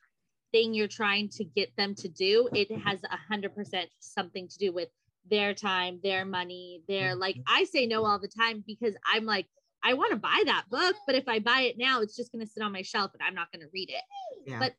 [0.51, 2.47] thing you're trying to get them to do.
[2.53, 4.89] It has a hundred percent something to do with
[5.29, 7.55] their time, their money, their like mm-hmm.
[7.55, 9.47] I say no all the time because I'm like,
[9.83, 12.45] I want to buy that book, but if I buy it now, it's just going
[12.45, 14.03] to sit on my shelf and I'm not going to read it.
[14.45, 14.59] Yeah.
[14.59, 14.75] But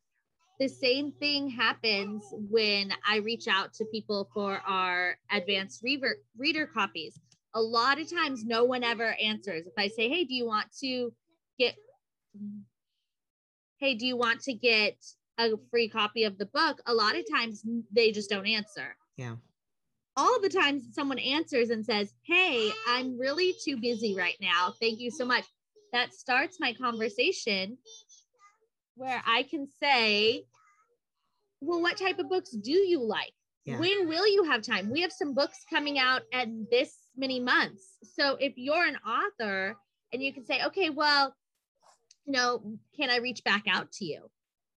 [0.58, 6.66] the same thing happens when I reach out to people for our advanced reader reader
[6.66, 7.18] copies.
[7.54, 9.66] A lot of times, no one ever answers.
[9.66, 11.12] If I say, "Hey, do you want to
[11.58, 11.76] get?"
[13.78, 15.04] Hey, do you want to get
[15.38, 16.80] a free copy of the book?
[16.86, 18.96] A lot of times, they just don't answer.
[19.16, 19.36] Yeah
[20.16, 24.74] all the times someone answers and says, Hey, I'm really too busy right now.
[24.80, 25.44] Thank you so much.
[25.92, 27.78] That starts my conversation
[28.96, 30.44] where I can say,
[31.60, 33.32] Well, what type of books do you like?
[33.64, 33.78] Yeah.
[33.78, 34.90] When will you have time?
[34.90, 37.96] We have some books coming out at this many months.
[38.02, 39.76] So if you're an author
[40.12, 41.34] and you can say, Okay, well,
[42.26, 44.30] you know, can I reach back out to you?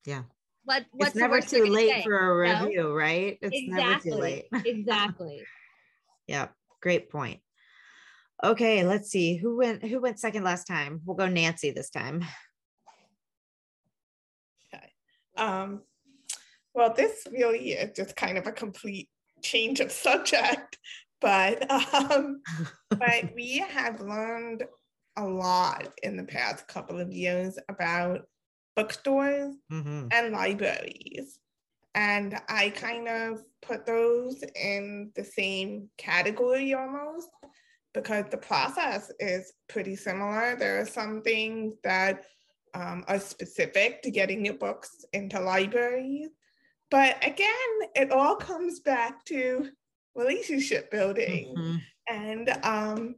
[0.06, 0.24] Yeah
[0.66, 2.04] what what's it's never too late say?
[2.04, 2.94] for a review, no?
[2.94, 3.38] right?
[3.42, 3.84] It's exactly.
[3.84, 4.46] never too late.
[4.66, 5.44] exactly.
[6.28, 6.48] Yeah,
[6.82, 7.40] great point.
[8.44, 11.02] Okay, let's see who went who went second last time.
[11.06, 12.26] We'll go Nancy this time.
[14.74, 14.92] Okay.
[15.38, 15.84] Um,
[16.74, 19.08] well, this really is just kind of a complete
[19.44, 20.78] change of subject,
[21.22, 22.42] but um,
[22.90, 24.64] but we have learned
[25.16, 28.22] a lot in the past couple of years about
[28.76, 30.08] bookstores mm-hmm.
[30.12, 31.40] and libraries.
[31.94, 37.30] And I kind of put those in the same category almost
[37.94, 40.58] because the process is pretty similar.
[40.58, 42.26] There are some things that
[42.74, 46.30] um, are specific to getting your books into libraries.
[46.92, 47.48] But again,
[47.96, 49.70] it all comes back to
[50.16, 51.56] relationship building.
[51.58, 51.76] Mm-hmm.
[52.08, 53.16] And um,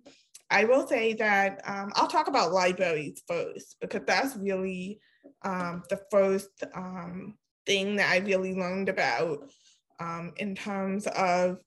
[0.49, 4.99] I will say that um, I'll talk about libraries first because that's really
[5.43, 9.49] um, the first um, thing that I really learned about
[9.99, 11.59] um, in terms of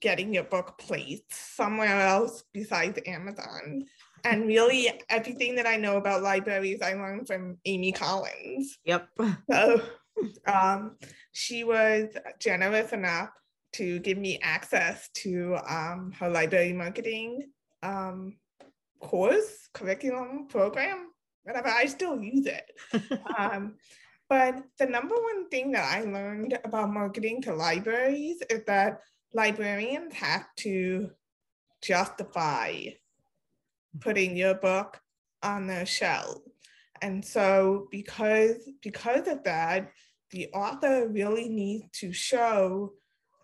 [0.00, 3.84] getting your book placed somewhere else besides Amazon.
[4.24, 8.78] And really, everything that I know about libraries, I learned from Amy Collins.
[8.84, 9.08] Yep.
[9.50, 9.82] So
[10.46, 10.96] um,
[11.32, 12.08] she was
[12.40, 13.28] generous enough
[13.74, 17.48] to give me access to um, her library marketing
[17.82, 18.36] um,
[19.00, 21.08] course, curriculum, program
[21.46, 23.20] whatever, I still use it.
[23.38, 23.74] um,
[24.28, 29.00] but the number one thing that I learned about marketing to libraries is that
[29.32, 31.10] librarians have to
[31.82, 32.86] justify
[34.00, 35.00] putting your book
[35.42, 36.38] on their shelf.
[37.00, 39.92] And so because because of that,
[40.32, 42.94] the author really needs to show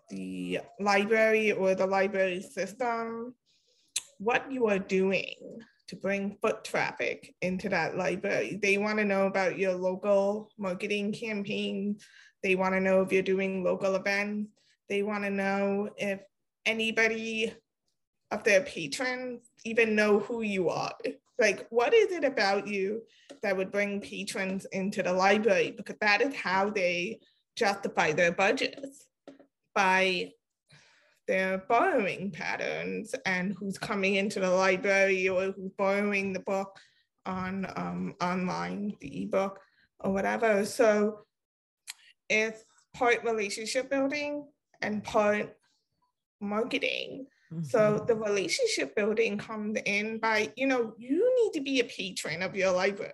[0.09, 3.33] the library or the library system
[4.17, 8.59] what you are doing to bring foot traffic into that library.
[8.61, 11.97] They want to know about your local marketing campaign.
[12.41, 14.51] They want to know if you're doing local events.
[14.89, 16.21] They want to know if
[16.65, 17.53] anybody
[18.31, 20.93] of their patrons even know who you are.
[21.39, 23.03] Like, what is it about you
[23.41, 25.73] that would bring patrons into the library?
[25.75, 27.19] Because that is how they
[27.55, 29.05] justify their budgets
[29.75, 30.31] by
[31.27, 36.77] their borrowing patterns and who's coming into the library or who's borrowing the book
[37.25, 39.59] on um, online, the ebook
[39.99, 40.65] or whatever.
[40.65, 41.25] So
[42.29, 42.63] it's
[42.93, 44.45] part relationship building
[44.81, 45.55] and part
[46.41, 47.27] marketing.
[47.53, 47.63] Mm-hmm.
[47.63, 52.41] So the relationship building comes in by, you know, you need to be a patron
[52.41, 53.13] of your library.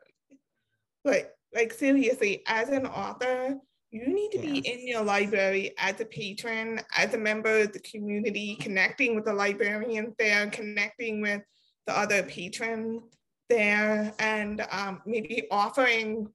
[1.05, 3.57] Like, like seriously, as an author,
[3.91, 4.45] you need to yes.
[4.45, 9.25] be in your library as a patron, as a member of the community, connecting with
[9.25, 11.41] the librarians there, connecting with
[11.87, 13.01] the other patrons
[13.49, 16.27] there, and um, maybe offering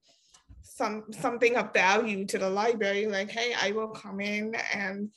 [0.62, 5.10] some something of value to the library, like, hey, I will come in and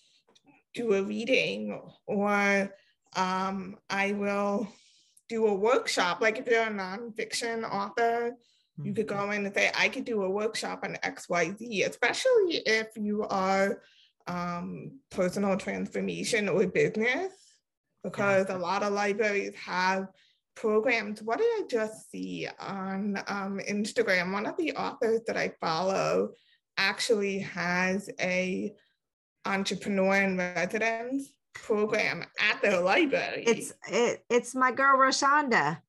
[0.76, 2.72] do a reading, or
[3.16, 4.68] um, I will
[5.28, 6.22] do a workshop.
[6.22, 8.36] Like if you're a nonfiction author,
[8.82, 12.88] you could go in and say, I could do a workshop on XYZ, especially if
[12.96, 13.82] you are
[14.28, 17.34] um, personal transformation or business,
[18.04, 18.58] because yeah.
[18.58, 20.08] a lot of libraries have
[20.56, 21.22] programs.
[21.22, 24.34] What did I just see on um, Instagram?
[24.34, 26.32] One of the authors that I follow
[26.78, 28.74] actually has a
[29.46, 33.44] entrepreneur in residence program at their library.
[33.48, 35.80] It's it, it's my girl Roshonda.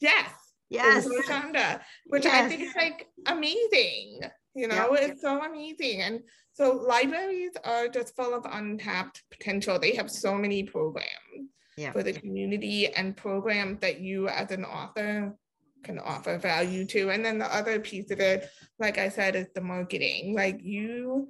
[0.00, 0.30] Yes,
[0.74, 1.06] Yes.
[1.06, 2.44] Wakanda, which yes.
[2.44, 4.20] I think is like amazing.
[4.54, 6.02] You know, it's so amazing.
[6.02, 6.20] And
[6.52, 9.78] so libraries are just full of untapped potential.
[9.78, 11.50] They have so many programs
[11.92, 15.36] for the community and programs that you as an author
[15.82, 17.10] can offer value to.
[17.10, 18.48] And then the other piece of it,
[18.78, 20.34] like I said, is the marketing.
[20.34, 21.28] Like you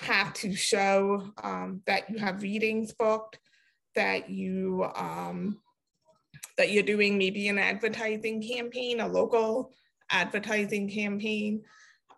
[0.00, 3.38] have to show um, that you have readings booked,
[3.94, 5.60] that you um,
[6.56, 9.72] that you're doing maybe an advertising campaign, a local
[10.10, 11.62] advertising campaign,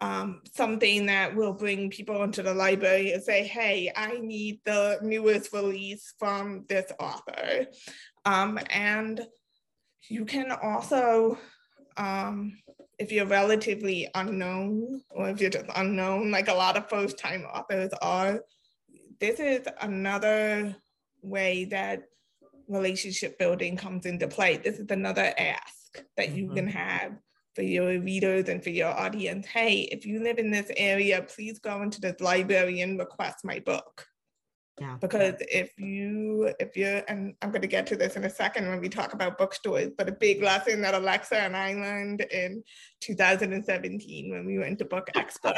[0.01, 4.99] um, something that will bring people into the library and say, hey, I need the
[5.03, 7.66] newest release from this author.
[8.24, 9.26] Um, and
[10.09, 11.39] you can also,
[11.97, 12.59] um,
[12.99, 17.43] if you're relatively unknown or if you're just unknown, like a lot of first time
[17.43, 18.41] authors are,
[19.20, 20.76] this is another
[21.22, 22.05] way that
[22.69, 24.57] relationship building comes into play.
[24.57, 26.55] This is another ask that you mm-hmm.
[26.55, 27.12] can have
[27.55, 29.47] for your readers and for your audience.
[29.47, 33.59] Hey, if you live in this area, please go into this library and request my
[33.59, 34.07] book.
[34.81, 34.97] Yeah.
[35.01, 38.69] Because if you, if you're, and I'm going to get to this in a second
[38.69, 42.62] when we talk about bookstores, but a big lesson that Alexa and I learned in
[43.01, 45.53] 2017 when we went to Book Expo.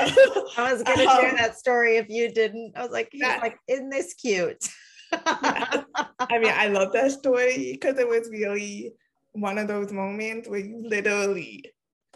[0.57, 2.73] I was going to um, share that story if you didn't.
[2.77, 4.67] I was like, he's that, like, isn't this cute?
[5.13, 8.93] I mean, I love that story because it was really
[9.33, 11.65] one of those moments where you literally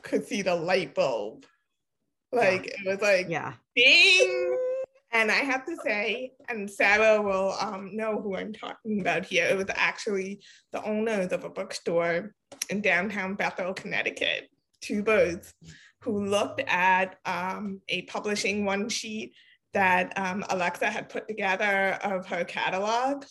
[0.02, 1.44] could see the light bulb.
[2.32, 2.74] Like yeah.
[2.80, 3.54] it was like yeah.
[3.76, 4.58] ding.
[5.12, 9.46] And I have to say, and Sarah will um, know who I'm talking about here.
[9.46, 10.42] It was actually
[10.72, 12.34] the owners of a bookstore
[12.68, 14.48] in downtown Bethel, Connecticut,
[14.80, 15.54] two birds,
[16.00, 19.34] who looked at um, a publishing one sheet
[19.74, 23.24] that um, Alexa had put together of her catalog.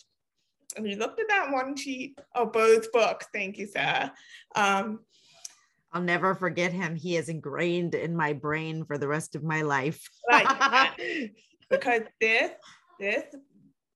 [0.76, 3.26] And we looked at that one sheet of both books.
[3.32, 4.12] Thank you, Sarah.
[4.54, 5.00] Um,
[5.92, 6.96] I'll never forget him.
[6.96, 10.08] He is ingrained in my brain for the rest of my life.
[10.30, 10.90] right.
[11.70, 12.50] because this
[12.98, 13.24] this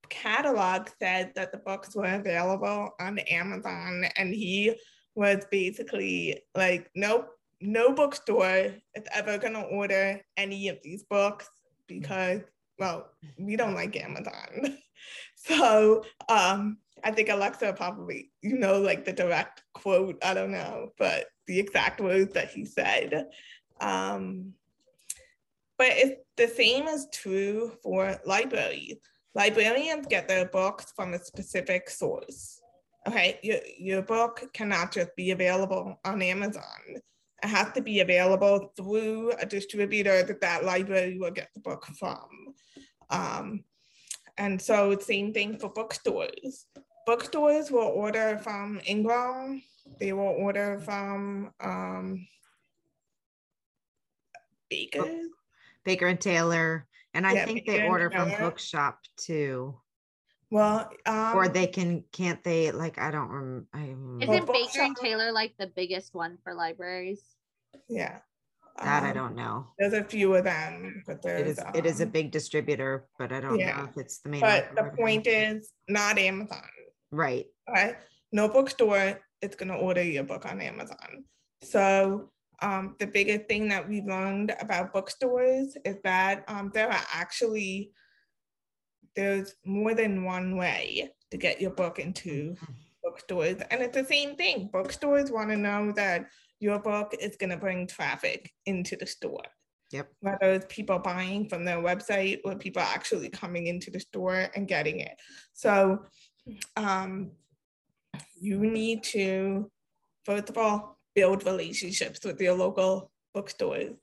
[0.09, 4.75] catalog said that the books were available on Amazon, and he
[5.15, 7.29] was basically like, nope,
[7.61, 11.49] no bookstore is ever gonna order any of these books
[11.89, 12.43] because
[12.79, 14.79] well we don't like amazon.
[15.37, 20.91] So um i think alexa probably you know like the direct quote i don't know
[20.99, 23.27] but the exact words that he said.
[23.81, 24.55] Um
[25.79, 28.97] but it's the same is true for libraries
[29.35, 32.61] librarians get their books from a specific source
[33.07, 33.39] okay?
[33.43, 36.63] Your, your book cannot just be available on amazon
[37.43, 42.55] has to be available through a distributor that that library will get the book from.
[43.11, 43.65] Um,
[44.37, 46.67] and so same thing for bookstores.
[47.07, 49.63] Bookstores will order from Ingram.
[49.99, 52.27] They will order from um,
[54.69, 55.07] Baker.
[55.85, 59.81] Baker and Taylor, And I Yeah, think but they order from Bookshop too.
[60.51, 63.67] Well, um, Or they can, can't they, like, I don't remember.
[63.75, 63.89] I.
[63.89, 67.23] rem- Well, Isn't Baker and Taylor like the biggest one for libraries?
[67.89, 68.21] yeah.
[68.83, 69.67] That I Um, don't know.
[69.79, 73.09] There's a few of them, but It there's is, it is a um, big distributor,
[73.19, 74.41] but I don't yeah, know if it's the main.
[74.41, 76.63] But the point is not Amazon,
[77.11, 77.97] Right, right?
[78.31, 81.25] No bookstore is gonna order your book on Amazon.
[81.63, 82.31] So
[82.63, 87.91] um, the biggest thing that we learned about bookstores is that um, there are actually
[89.19, 92.73] there's more than one way to get your book into Mm-hmm.
[93.03, 94.71] bookstores, and it's the same thing.
[94.73, 96.27] Bookstores want to know that
[96.61, 99.45] your book is gonna bring traffic into the store
[99.91, 104.49] yep, whether it's people buying from their website or people actually coming into the store
[104.55, 105.17] and getting it.
[105.53, 106.01] So
[106.77, 107.33] um,
[108.41, 109.71] you need to,
[110.25, 113.95] first of all, build relationships with your local bookstores.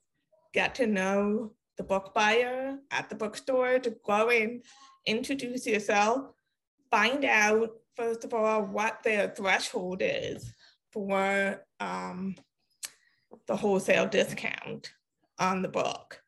[0.54, 4.62] Get to know the book buyer at the bookstore to go in,
[5.06, 6.32] introduce yourself,
[6.92, 10.54] find out, first of all, what their threshold is
[10.92, 12.36] for um,
[13.48, 14.92] the wholesale discount
[15.40, 16.22] on the book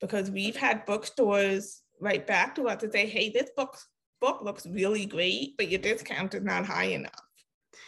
[0.00, 3.76] because we've had bookstores write back to us and say, hey, this book
[4.20, 7.12] book looks really great, but your discount is not high enough.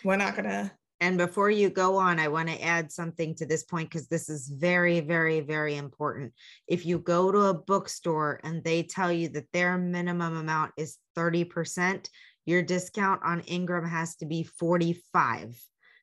[0.05, 3.63] We're not gonna And before you go on, I want to add something to this
[3.63, 6.33] point because this is very, very, very important.
[6.67, 10.99] If you go to a bookstore and they tell you that their minimum amount is
[11.17, 12.09] 30%,
[12.47, 15.57] your discount on Ingram has to be 45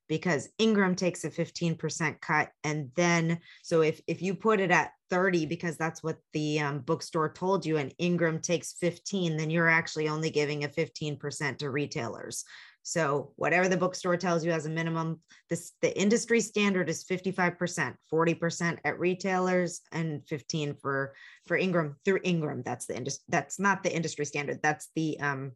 [0.08, 2.50] because Ingram takes a 15% cut.
[2.64, 6.80] And then, so if, if you put it at 30, because that's what the um,
[6.80, 11.70] bookstore told you, and Ingram takes 15, then you're actually only giving a 15% to
[11.70, 12.46] retailers.
[12.88, 15.20] So whatever the bookstore tells you as a minimum,
[15.50, 21.16] this the industry standard is 55%, 40% at retailers and 15 for
[21.48, 22.62] for Ingram through Ingram.
[22.64, 24.60] That's the industry that's not the industry standard.
[24.62, 25.54] That's the um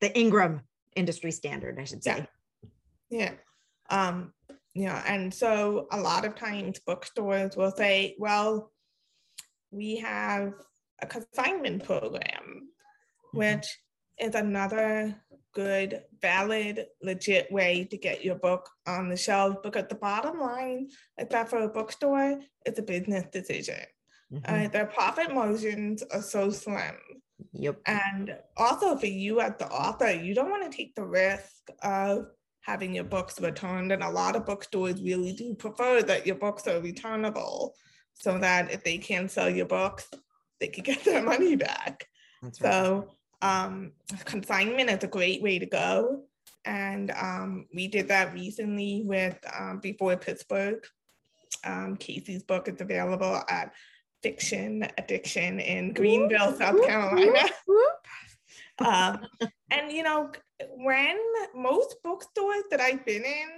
[0.00, 0.62] the Ingram
[0.96, 2.26] industry standard, I should say.
[3.08, 3.34] Yeah.
[3.88, 4.32] Um,
[4.74, 5.04] yeah.
[5.06, 8.72] and so a lot of times bookstores will say, well,
[9.70, 10.54] we have
[11.00, 12.68] a consignment program,
[13.32, 13.38] Mhm.
[13.38, 13.78] which
[14.18, 15.14] is another
[15.56, 20.88] good, valid, legit way to get your book on the shelf because the bottom line
[21.18, 23.80] is that for a bookstore, it's a business decision.
[24.30, 24.42] Mhm.
[24.44, 26.96] Uh, their profit margins are so slim.
[27.52, 27.80] Yep.
[27.86, 32.26] And also for you as the author, you don't want to take the risk of
[32.60, 33.92] having your books returned.
[33.92, 37.74] And a lot of bookstores really do prefer that your books are returnable
[38.12, 40.06] so that if they can't sell your books,
[40.60, 42.06] they can get their money back.
[42.42, 43.04] That's right.
[43.42, 43.92] Um,
[44.24, 46.24] consignment is a great way to go.
[46.64, 50.84] And um, we did that recently with um, Before Pittsburgh.
[51.64, 53.72] Um, Casey's book is available at
[54.22, 57.40] Fiction Addiction in Greenville, South Carolina.
[58.78, 59.26] Um,
[59.70, 60.30] and you know,
[60.76, 61.16] when
[61.54, 63.48] most bookstores that I've been in,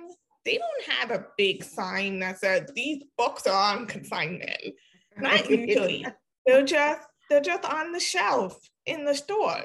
[0.45, 4.75] they don't have a big sign that says these books are on consignment.
[5.17, 6.07] Not usually.
[6.47, 8.59] They're just they're just on the shelf
[8.89, 9.65] in the store.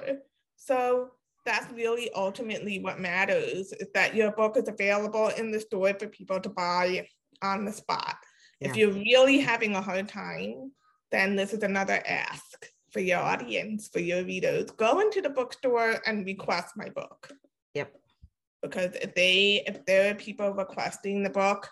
[0.56, 1.12] So
[1.46, 6.08] that's really ultimately what matters is that your book is available in the store for
[6.08, 7.08] people to buy
[7.42, 8.16] on the spot.
[8.62, 10.72] If you're really having a hard time,
[11.12, 14.72] then this is another ask for your audience, for your readers.
[14.72, 17.34] Go into the bookstore and request my book
[17.74, 17.94] Yep.
[18.62, 21.70] because if they if there are people requesting the book,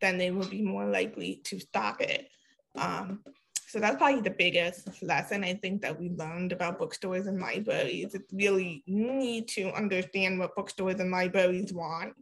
[0.00, 2.28] then they will be more likely to stock it.
[2.76, 3.22] Um,
[3.66, 8.14] so that's probably the biggest lesson I think that we learned about bookstores and libraries.
[8.14, 12.14] It's really you need to understand what bookstores and libraries want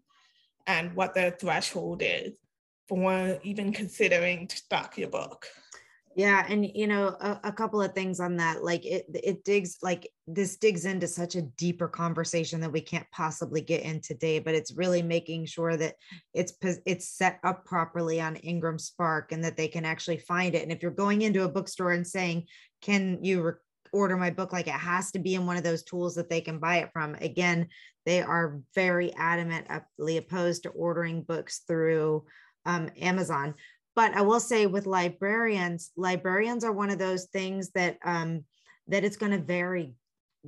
[0.67, 2.33] and what their threshold is
[2.89, 5.47] for even considering to stock your book.
[6.17, 8.63] Yeah, and you know, a, a couple of things on that.
[8.63, 13.07] Like it it digs like this digs into such a deeper conversation that we can't
[13.13, 15.97] possibly get in today, but it's really making sure that
[16.33, 16.53] it's
[16.87, 20.63] it's set up properly on Ingram Spark and that they can actually find it.
[20.63, 22.45] And if you're going into a bookstore and saying,
[22.81, 23.53] "Can you re-
[23.93, 26.41] order my book?" like it has to be in one of those tools that they
[26.41, 27.17] can buy it from.
[27.17, 27.69] Again,
[28.07, 32.25] they are very adamantly opposed to ordering books through
[32.67, 33.55] um, Amazon
[33.97, 38.45] but I will say with librarians, librarians are one of those things that um,
[38.89, 39.95] that it's going to vary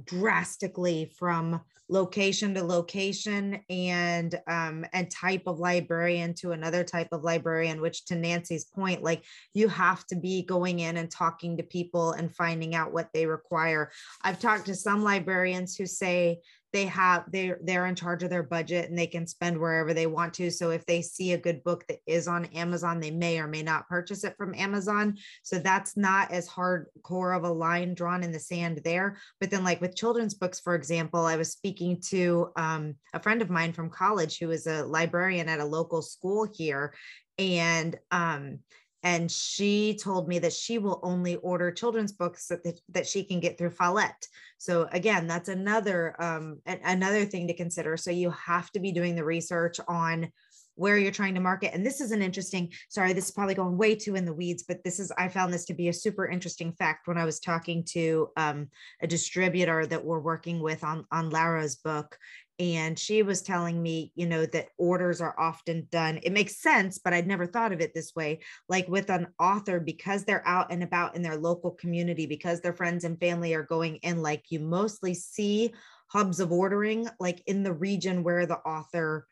[0.04, 7.22] drastically from location to location and um, and type of librarian to another type of
[7.22, 7.80] librarian.
[7.80, 9.24] Which, to Nancy's point, like
[9.54, 13.26] you have to be going in and talking to people and finding out what they
[13.26, 13.90] require.
[14.22, 16.40] I've talked to some librarians who say
[16.72, 20.06] they have they're they're in charge of their budget and they can spend wherever they
[20.06, 20.50] want to.
[20.50, 23.62] So if they see a good book that is on amazon they may or may
[23.62, 25.16] not purchase it from amazon.
[25.42, 29.16] So that's not as hardcore of a line drawn in the sand there.
[29.40, 33.42] But then like with children's books for example i was speaking to um, a friend
[33.42, 36.94] of mine from college who is a librarian at a local school here.
[37.38, 38.60] And um,
[39.02, 43.40] and she told me that she will only order children's books that, that she can
[43.40, 44.26] get through Follett.
[44.58, 47.96] So again, that's another um, another thing to consider.
[47.96, 50.32] So you have to be doing the research on
[50.76, 51.74] where you're trying to market.
[51.74, 54.62] And this is an interesting, sorry, this is probably going way too in the weeds,
[54.62, 57.40] but this is, I found this to be a super interesting fact when I was
[57.40, 58.68] talking to um,
[59.00, 62.18] a distributor that we're working with on, on Lara's book
[62.58, 66.98] and she was telling me you know that orders are often done it makes sense
[66.98, 70.72] but i'd never thought of it this way like with an author because they're out
[70.72, 74.44] and about in their local community because their friends and family are going in like
[74.48, 75.72] you mostly see
[76.08, 79.26] hubs of ordering like in the region where the author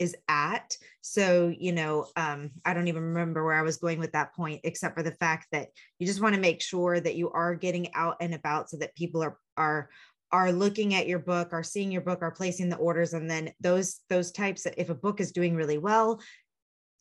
[0.00, 0.74] is at.
[1.02, 4.60] So you know um, i don't even remember where i was going with that point
[4.64, 5.68] except for the fact that
[5.98, 8.94] you just want to make sure that you are getting out and about so that
[8.96, 9.90] people are are
[10.32, 13.52] are looking at your book are seeing your book are placing the orders and then
[13.60, 16.20] those those types if a book is doing really well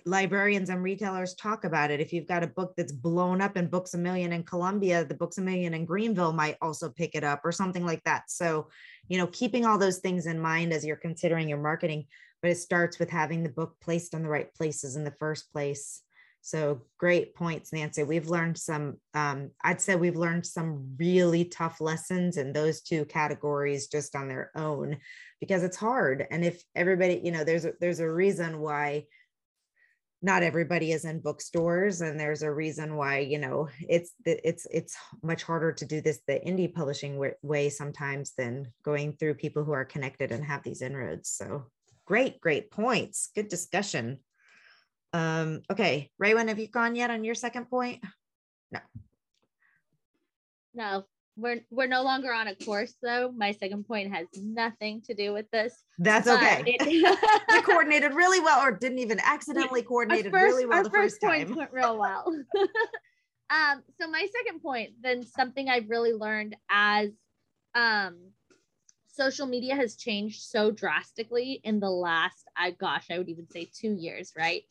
[0.06, 2.00] librarians and retailers talk about it.
[2.00, 5.14] If you've got a book that's blown up in books a million in columbia the
[5.14, 8.30] books a million in greenville might also pick it up or something like that.
[8.30, 8.70] So
[9.08, 12.06] you know keeping all those things in mind as you're considering your marketing
[12.42, 15.52] but it starts with having the book placed in the right places in the first
[15.52, 16.02] place
[16.42, 18.04] so great points, Nancy.
[18.04, 23.06] We've learned some, um, I'd say we've learned some really tough lessons in those two
[23.06, 24.98] categories just on their own
[25.40, 26.26] because it's hard.
[26.32, 29.06] And if everybody, you know, there's a, there's a reason why
[30.22, 34.98] not everybody is in bookstores and there's a reason why you know it's it's it's
[35.24, 39.72] much harder to do this the indie publishing way sometimes than going through people who
[39.72, 41.66] are connected and have these inroads so
[42.06, 44.20] great great points good discussion
[45.14, 48.04] um, okay, Raywin, have you gone yet on your second point?
[48.72, 48.80] No.
[50.74, 51.06] No,
[51.36, 53.32] we're we're no longer on a course though.
[53.36, 55.74] My second point has nothing to do with this.
[55.98, 56.64] That's okay.
[56.66, 61.22] It, coordinated really well, or didn't even accidentally coordinate it really well the first, first
[61.22, 61.56] time.
[61.56, 62.26] went real well.
[63.50, 67.10] um, so my second point, then something I've really learned as
[67.76, 68.18] um
[69.08, 73.70] social media has changed so drastically in the last, I gosh, I would even say
[73.74, 74.64] two years, right?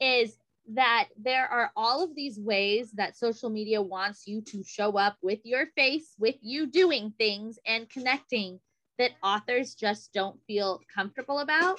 [0.00, 0.36] Is
[0.72, 5.16] that there are all of these ways that social media wants you to show up
[5.22, 8.60] with your face, with you doing things and connecting
[8.98, 11.78] that authors just don't feel comfortable about.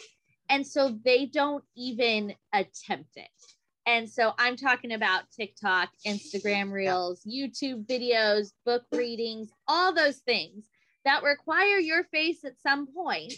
[0.50, 3.30] And so they don't even attempt it.
[3.86, 10.66] And so I'm talking about TikTok, Instagram Reels, YouTube videos, book readings, all those things
[11.06, 13.34] that require your face at some point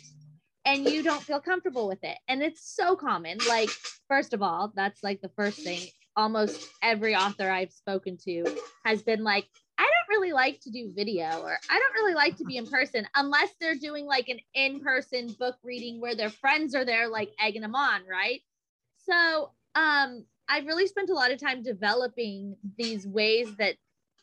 [0.65, 2.17] and you don't feel comfortable with it.
[2.27, 3.37] And it's so common.
[3.47, 3.69] Like,
[4.07, 5.81] first of all, that's like the first thing.
[6.15, 8.45] Almost every author I've spoken to
[8.85, 9.47] has been like,
[9.77, 12.67] I don't really like to do video or I don't really like to be in
[12.67, 17.09] person unless they're doing like an in person book reading where their friends are there,
[17.09, 18.41] like egging them on, right?
[18.97, 23.75] So, um, I've really spent a lot of time developing these ways that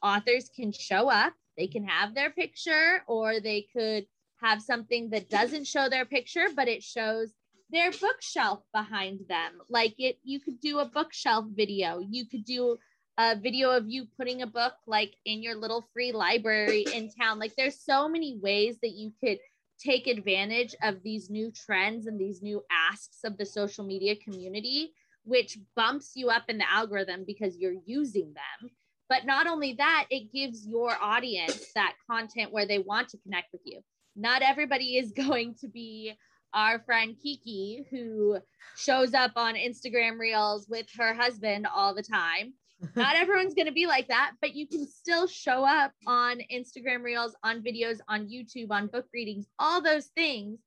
[0.02, 1.32] authors can show up.
[1.56, 4.06] They can have their picture or they could
[4.42, 7.32] have something that doesn't show their picture, but it shows
[7.70, 9.60] their bookshelf behind them.
[9.68, 12.00] Like it, you could do a bookshelf video.
[12.00, 12.78] You could do
[13.18, 17.38] a video of you putting a book like in your little free library in town.
[17.38, 19.38] Like there's so many ways that you could
[19.78, 24.92] take advantage of these new trends and these new asks of the social media community,
[25.24, 28.70] which bumps you up in the algorithm because you're using them.
[29.08, 33.52] But not only that, it gives your audience that content where they want to connect
[33.52, 33.80] with you
[34.16, 36.14] not everybody is going to be
[36.52, 38.38] our friend Kiki, who
[38.76, 42.54] shows up on Instagram Reels with her husband all the time.
[42.96, 47.02] Not everyone's going to be like that, but you can still show up on Instagram
[47.02, 50.58] Reels, on videos, on YouTube, on book readings, all those things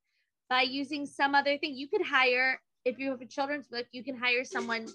[0.48, 1.74] by using some other thing.
[1.76, 4.86] You could hire, if you have a children's book, you can hire someone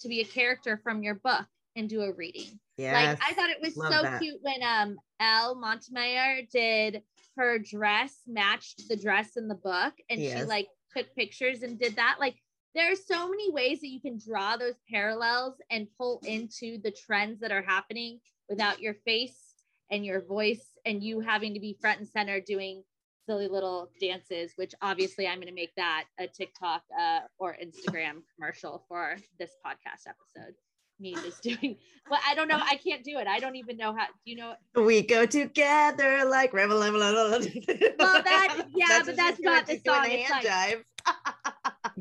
[0.00, 2.58] to be a character from your book and do a reading.
[2.76, 2.92] Yeah.
[2.92, 4.20] Like I thought it was Love so that.
[4.20, 7.02] cute when um Elle Montemayor did
[7.36, 10.38] her dress matched the dress in the book and yes.
[10.38, 12.36] she like took pictures and did that like
[12.74, 16.90] there are so many ways that you can draw those parallels and pull into the
[16.90, 18.18] trends that are happening
[18.48, 19.54] without your face
[19.90, 22.82] and your voice and you having to be front and center doing
[23.26, 28.22] silly little dances which obviously i'm going to make that a tiktok uh, or instagram
[28.34, 30.54] commercial for this podcast episode
[31.00, 31.76] me just doing
[32.10, 34.36] well i don't know i can't do it i don't even know how do you
[34.36, 40.30] know we go together like rebel well that yeah but that's not the song it's
[40.30, 40.84] like.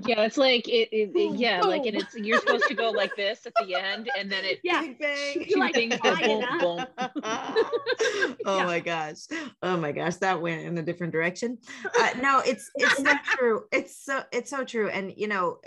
[0.06, 1.70] Yeah it's like it, it, it yeah boom.
[1.70, 4.60] like and it's you're supposed to go like this at the end and then it
[4.64, 4.82] yeah.
[4.82, 6.86] Bang, bang, two like things boom, boom.
[8.46, 8.66] oh yeah.
[8.66, 9.18] my gosh.
[9.62, 11.58] Oh my gosh that went in a different direction.
[12.00, 13.64] Uh, no it's it's so true.
[13.72, 15.60] It's so it's so true and you know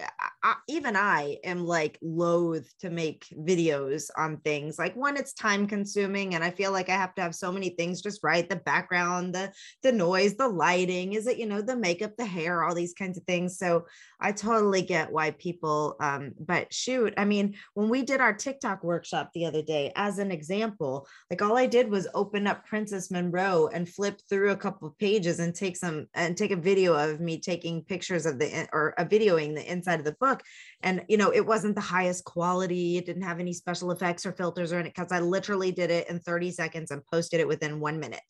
[0.42, 4.78] I, even i am like loath to make videos on things.
[4.78, 7.70] Like one it's time consuming and i feel like i have to have so many
[7.70, 9.52] things just right the background the
[9.82, 13.18] the noise the lighting is it you know the makeup the hair all these kinds
[13.18, 13.58] of things.
[13.58, 13.86] So
[14.20, 18.82] I totally get why people, um, but shoot, I mean, when we did our TikTok
[18.82, 23.10] workshop the other day, as an example, like all I did was open up Princess
[23.10, 26.94] Monroe and flip through a couple of pages and take some and take a video
[26.94, 30.42] of me taking pictures of the or a videoing the inside of the book.
[30.82, 34.32] And you know, it wasn't the highest quality, it didn't have any special effects or
[34.32, 37.78] filters or anything because I literally did it in 30 seconds and posted it within
[37.78, 38.20] one minute.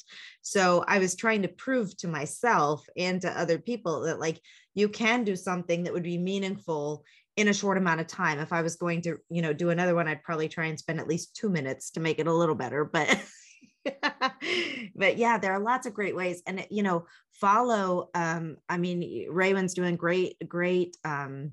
[0.42, 4.40] So I was trying to prove to myself and to other people that like
[4.78, 7.04] you can do something that would be meaningful
[7.36, 8.38] in a short amount of time.
[8.38, 10.98] If I was going to, you know, do another one, I'd probably try and spend
[11.00, 12.84] at least two minutes to make it a little better.
[12.84, 13.22] But
[14.94, 16.42] but yeah, there are lots of great ways.
[16.46, 21.52] And you know, follow um, I mean, Raywin's doing great, great um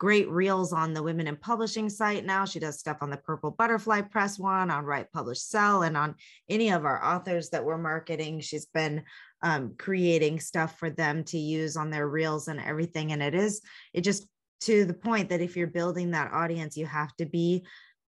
[0.00, 3.50] great reels on the women in publishing site now she does stuff on the purple
[3.50, 6.14] butterfly press one on write publish sell and on
[6.48, 9.02] any of our authors that we're marketing she's been
[9.42, 13.12] um, creating stuff for them to use on their reels and everything.
[13.12, 13.62] And it is,
[13.92, 14.26] it just
[14.62, 17.64] to the point that if you're building that audience, you have to be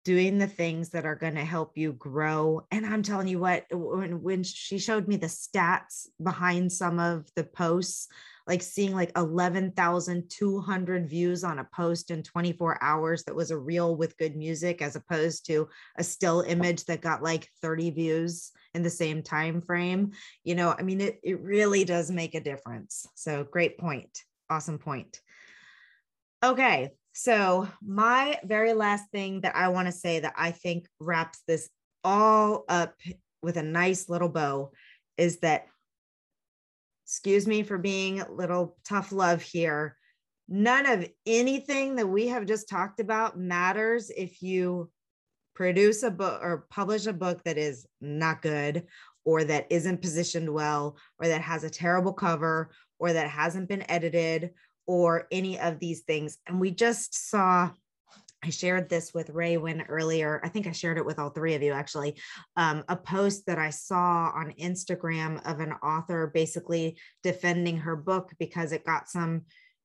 [0.05, 2.67] doing the things that are going to help you grow.
[2.71, 7.29] And I'm telling you what, when, when she showed me the stats behind some of
[7.37, 8.09] the posts,
[8.47, 13.95] like seeing like 11,200 views on a post in 24 hours that was a reel
[13.95, 15.69] with good music as opposed to
[15.99, 20.13] a still image that got like 30 views in the same time frame
[20.45, 24.79] you know i mean it, it really does make a difference so great point awesome
[24.79, 25.21] point
[26.45, 31.41] okay so my very last thing that i want to say that i think wraps
[31.47, 31.69] this
[32.05, 32.95] all up
[33.43, 34.71] with a nice little bow
[35.17, 35.67] is that
[37.11, 39.97] excuse me for being a little tough love here.
[40.49, 44.93] None of anything that we have just talked about matters if you
[45.55, 48.87] produce a book or publish a book that is not good
[49.25, 53.89] or that isn't positioned well or that has a terrible cover or that hasn't been
[53.91, 54.51] edited
[54.87, 56.39] or any of these things.
[56.47, 57.71] And we just saw
[58.43, 60.41] I shared this with Ray Raywin earlier.
[60.43, 62.17] I think I shared it with all three of you actually.
[62.57, 68.33] Um, a post that I saw on Instagram of an author basically defending her book
[68.39, 69.43] because it got some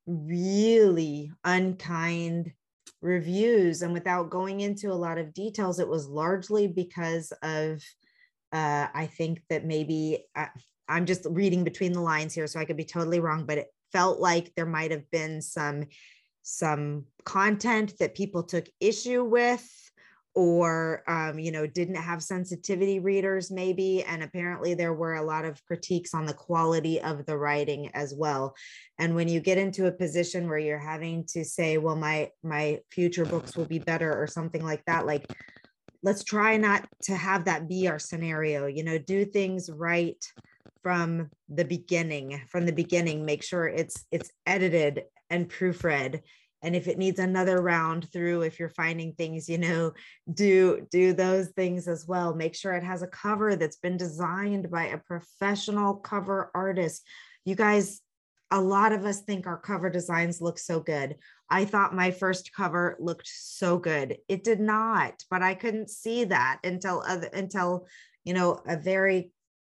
[0.07, 2.53] really unkind
[3.06, 3.82] reviews.
[3.82, 7.82] And without going into a lot of details, it was largely because of,
[8.51, 10.47] uh, I think that maybe I, uh,
[10.88, 13.68] I'm just reading between the lines here, so I could be totally wrong, but it
[13.91, 15.86] felt like there might have been some
[16.43, 19.68] some content that people took issue with
[20.36, 25.46] or um, you know didn't have sensitivity readers maybe and apparently there were a lot
[25.46, 28.54] of critiques on the quality of the writing as well.
[29.00, 32.80] And when you get into a position where you're having to say well my my
[32.92, 35.26] future books will be better or something like that like
[36.04, 40.24] let's try not to have that be our scenario you know do things right
[40.84, 46.22] from the beginning from the beginning make sure it's it's edited and proofread
[46.66, 49.93] and if it needs another round through if you're finding things you know
[50.34, 52.34] do do those things as well.
[52.34, 57.07] Make sure it has a cover that's been designed by a professional cover artist.
[57.45, 58.01] You guys
[58.51, 61.16] a lot of us think our cover designs look so good.
[61.49, 64.18] I thought my first cover looked so good.
[64.28, 67.88] It did not but i couldn't see that until other until
[68.24, 69.32] you know a very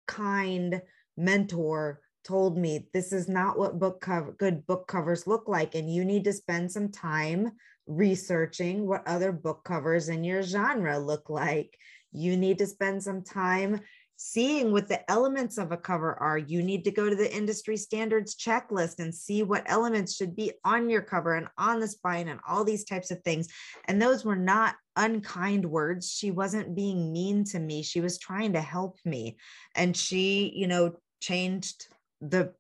[0.07, 0.81] kind
[1.17, 5.93] mentor told me this is not what book cover good book covers look like and
[5.93, 7.53] you need to spend some time
[7.87, 11.77] researching what other book covers in your genre look like.
[12.13, 13.81] You need to spend some time
[14.17, 16.37] seeing what the elements of a cover are.
[16.37, 20.53] You need to go to the industry standards checklist and see what elements should be
[20.65, 23.49] on your cover and on the spine and all these types of things.
[23.87, 26.13] And those were not unkind words.
[26.13, 27.83] She wasn't being mean to me.
[27.83, 29.39] She was trying to help me.
[29.77, 31.87] And she you know changed
[32.21, 32.53] the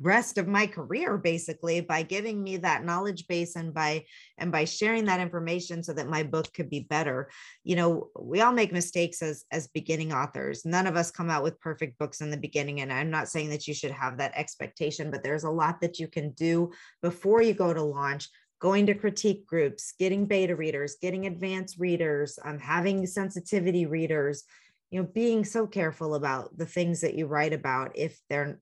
[0.00, 4.04] rest of my career basically by giving me that knowledge base and by
[4.38, 7.30] and by sharing that information so that my book could be better.
[7.64, 10.64] You know we all make mistakes as as beginning authors.
[10.64, 13.50] None of us come out with perfect books in the beginning and i'm not saying
[13.50, 16.70] that you should have that expectation but there's a lot that you can do
[17.02, 18.28] before you go to launch.
[18.58, 24.44] Going to critique groups, getting beta readers, getting advanced readers, um, having sensitivity readers,
[24.90, 28.58] you know, being so careful about the things that you write about if they're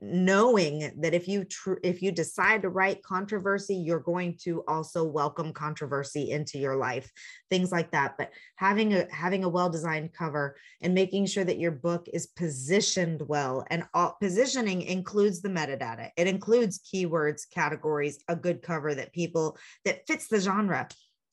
[0.00, 5.02] knowing that if you tr- if you decide to write controversy you're going to also
[5.02, 7.10] welcome controversy into your life
[7.54, 8.16] things like that.
[8.18, 12.26] But having a having a well designed cover and making sure that your book is
[12.26, 16.10] positioned well and all, positioning includes the metadata.
[16.16, 20.88] It includes keywords categories a good cover that people that fits the genre.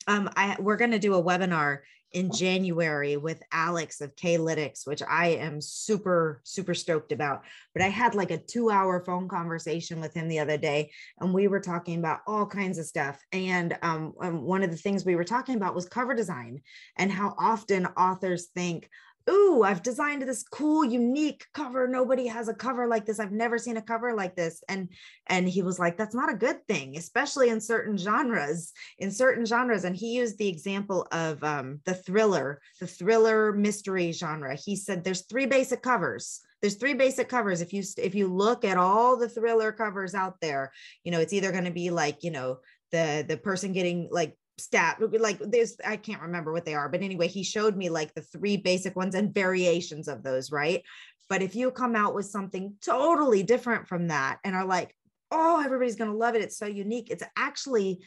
[0.08, 1.80] Um, I, we're going to do a webinar
[2.14, 7.44] in January with Alex of K-Lytics, which I am super, super stoked about.
[7.74, 11.34] But I had like a two hour phone conversation with him the other day, and
[11.34, 13.22] we were talking about all kinds of stuff.
[13.32, 16.62] And um, um one of the things we were talking about was cover design
[16.98, 18.90] and how often authors think,
[19.30, 21.88] ooh, I've designed this cool, unique cover.
[21.88, 23.20] Nobody has a cover like this.
[23.20, 24.64] I've never seen a cover like this.
[24.68, 24.90] And
[25.28, 29.46] and he was like, that's not a good thing, especially in certain genres, in certain
[29.46, 29.84] genres.
[29.84, 34.56] And he used the example of um, the thriller, the thriller mystery genre.
[34.56, 38.64] He said there's three basic covers there's three basic covers if you if you look
[38.64, 40.72] at all the thriller covers out there
[41.04, 42.58] you know it's either going to be like you know
[42.92, 47.02] the the person getting like stat like there's i can't remember what they are but
[47.02, 50.84] anyway he showed me like the three basic ones and variations of those right?
[51.30, 54.96] But if you come out with something totally different from that and are like
[55.32, 56.42] oh everybody's going to love it.
[56.42, 57.10] It's so unique.
[57.10, 58.00] It's actually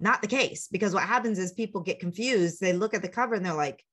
[0.00, 2.60] not the case because what happens is people get confused.
[2.60, 3.84] They look at the cover and they're like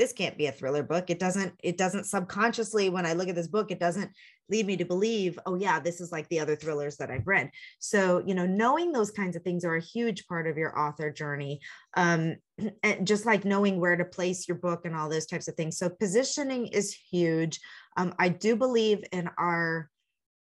[0.00, 1.10] this can't be a thriller book.
[1.10, 4.10] It doesn't it doesn't subconsciously when i look at this book it doesn't
[4.48, 7.50] lead me to believe oh yeah this is like the other thrillers that i've read.
[7.80, 11.10] So you know knowing those kinds of things are a huge part of your author
[11.10, 11.60] journey
[11.98, 12.36] um,
[12.82, 15.76] and just like knowing where to place your book and all those types of things.
[15.76, 17.60] So positioning is huge.
[17.98, 19.90] Um, i do believe in our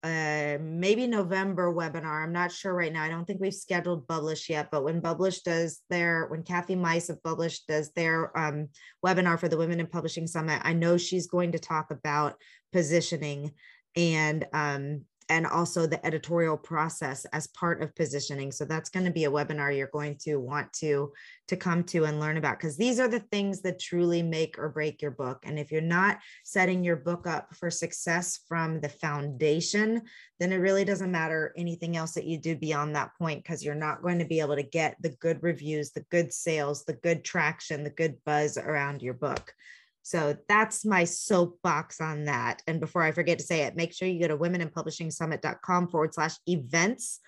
[0.02, 2.22] uh, maybe November webinar.
[2.22, 3.02] I'm not sure right now.
[3.02, 7.10] I don't think we've scheduled Bublish yet, but when Bublish does their, when Kathy Meis
[7.10, 8.68] of Bublish does their um,
[9.04, 12.36] webinar for the Women in Publishing Summit, I know she's going to talk about
[12.72, 13.52] positioning
[13.94, 18.50] and um, and also the editorial process as part of positioning.
[18.50, 21.12] So that's going to be a webinar you're going to want to
[21.46, 24.68] to come to and learn about because these are the things that truly make or
[24.68, 25.38] break your book.
[25.44, 30.02] And if you're not setting your book up for success from the foundation,
[30.40, 33.74] then it really doesn't matter anything else that you do beyond that point because you're
[33.74, 37.24] not going to be able to get the good reviews, the good sales, the good
[37.24, 39.54] traction, the good buzz around your book.
[40.02, 42.62] So that's my soapbox on that.
[42.66, 46.36] And before I forget to say it, make sure you go to womeninpublishingsummit.com forward slash
[46.46, 47.20] events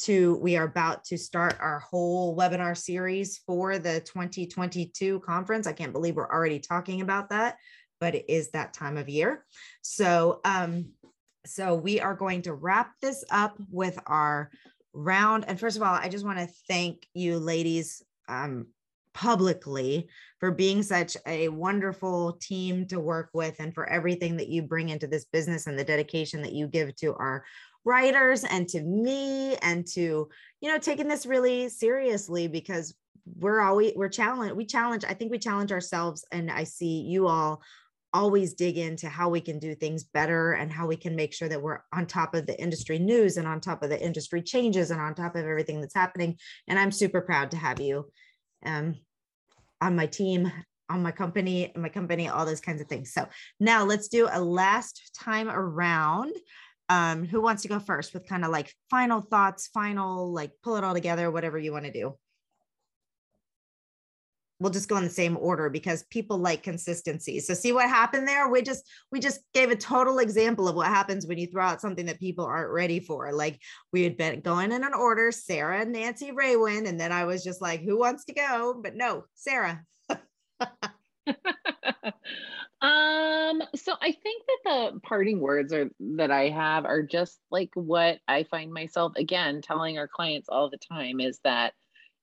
[0.00, 5.66] to we are about to start our whole webinar series for the 2022 conference.
[5.66, 7.56] I can't believe we're already talking about that,
[7.98, 9.44] but it is that time of year.
[9.82, 10.90] So um,
[11.46, 14.50] so we are going to wrap this up with our
[14.92, 15.46] round.
[15.48, 18.66] And first of all, I just want to thank you ladies um,
[19.18, 20.08] publicly
[20.38, 24.90] for being such a wonderful team to work with and for everything that you bring
[24.90, 27.44] into this business and the dedication that you give to our
[27.84, 30.28] writers and to me and to
[30.60, 32.94] you know taking this really seriously because
[33.40, 37.26] we're always we're challenged we challenge i think we challenge ourselves and i see you
[37.26, 37.60] all
[38.14, 41.48] always dig into how we can do things better and how we can make sure
[41.48, 44.92] that we're on top of the industry news and on top of the industry changes
[44.92, 46.34] and on top of everything that's happening.
[46.68, 48.06] And i'm super proud to have you
[48.64, 48.96] um,
[49.80, 50.50] on my team,
[50.90, 53.12] on my company, my company, all those kinds of things.
[53.12, 53.28] So
[53.60, 56.32] now let's do a last time around.
[56.90, 60.76] Um, who wants to go first with kind of like final thoughts, final, like pull
[60.76, 62.14] it all together, whatever you want to do?
[64.60, 67.40] We'll just go in the same order because people like consistency.
[67.40, 68.48] So see what happened there?
[68.48, 71.80] We just we just gave a total example of what happens when you throw out
[71.80, 73.32] something that people aren't ready for.
[73.32, 73.60] Like
[73.92, 77.60] we had been going in an order, Sarah, Nancy, Raywin, and then I was just
[77.60, 78.80] like, who wants to go?
[78.82, 79.84] But no, Sarah.
[82.80, 87.70] um so i think that the parting words are that i have are just like
[87.74, 91.72] what i find myself again telling our clients all the time is that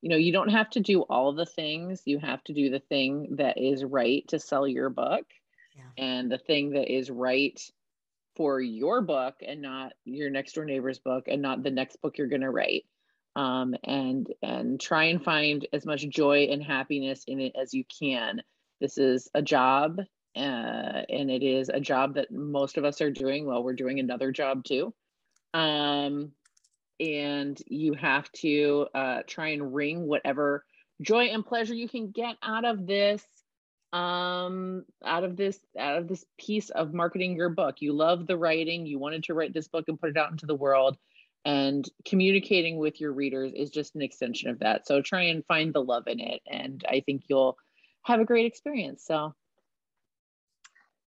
[0.01, 2.01] you know you don't have to do all the things.
[2.05, 5.25] You have to do the thing that is right to sell your book
[5.75, 6.03] yeah.
[6.03, 7.59] and the thing that is right
[8.35, 12.17] for your book and not your next door neighbor's book and not the next book
[12.17, 12.85] you're going to write.
[13.37, 17.83] Um, and and try and find as much joy and happiness in it as you
[17.99, 18.41] can.
[18.79, 19.99] This is a job
[20.35, 23.99] uh, and it is a job that most of us are doing while we're doing
[23.99, 24.93] another job too.
[25.53, 26.31] Um,
[26.99, 30.65] and you have to uh, try and wring whatever
[31.01, 33.23] joy and pleasure you can get out of this
[33.93, 37.75] um out of this out of this piece of marketing your book.
[37.79, 38.85] You love the writing.
[38.85, 40.97] You wanted to write this book and put it out into the world.
[41.45, 44.87] And communicating with your readers is just an extension of that.
[44.87, 47.57] So try and find the love in it and i think you'll
[48.03, 49.03] have a great experience.
[49.05, 49.33] So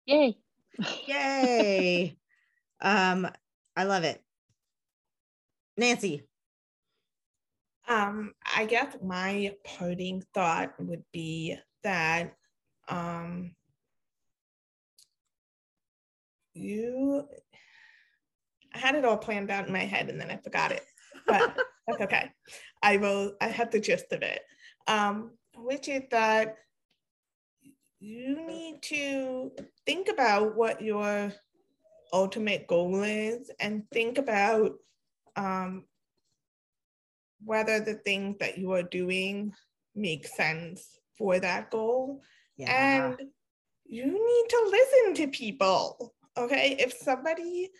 [0.06, 0.36] yay.
[1.06, 2.16] Yay.
[2.80, 3.28] Um
[3.76, 4.22] i love it
[5.76, 6.26] nancy
[7.88, 12.34] um i guess my parting thought would be that
[12.88, 13.54] um
[16.54, 17.26] you
[18.74, 20.84] I had it all planned out in my head and then I forgot it.
[21.26, 22.30] But that's okay.
[22.82, 24.40] I will I had the gist of it.
[24.86, 26.56] Um, which is that
[28.00, 29.52] you need to
[29.86, 31.32] think about what your
[32.12, 34.72] ultimate goal is and think about
[35.36, 35.84] um,
[37.44, 39.52] whether the things that you are doing
[39.94, 42.22] make sense for that goal.
[42.56, 43.14] Yeah.
[43.16, 43.28] And
[43.86, 46.14] you need to listen to people.
[46.36, 46.76] Okay.
[46.78, 47.70] If somebody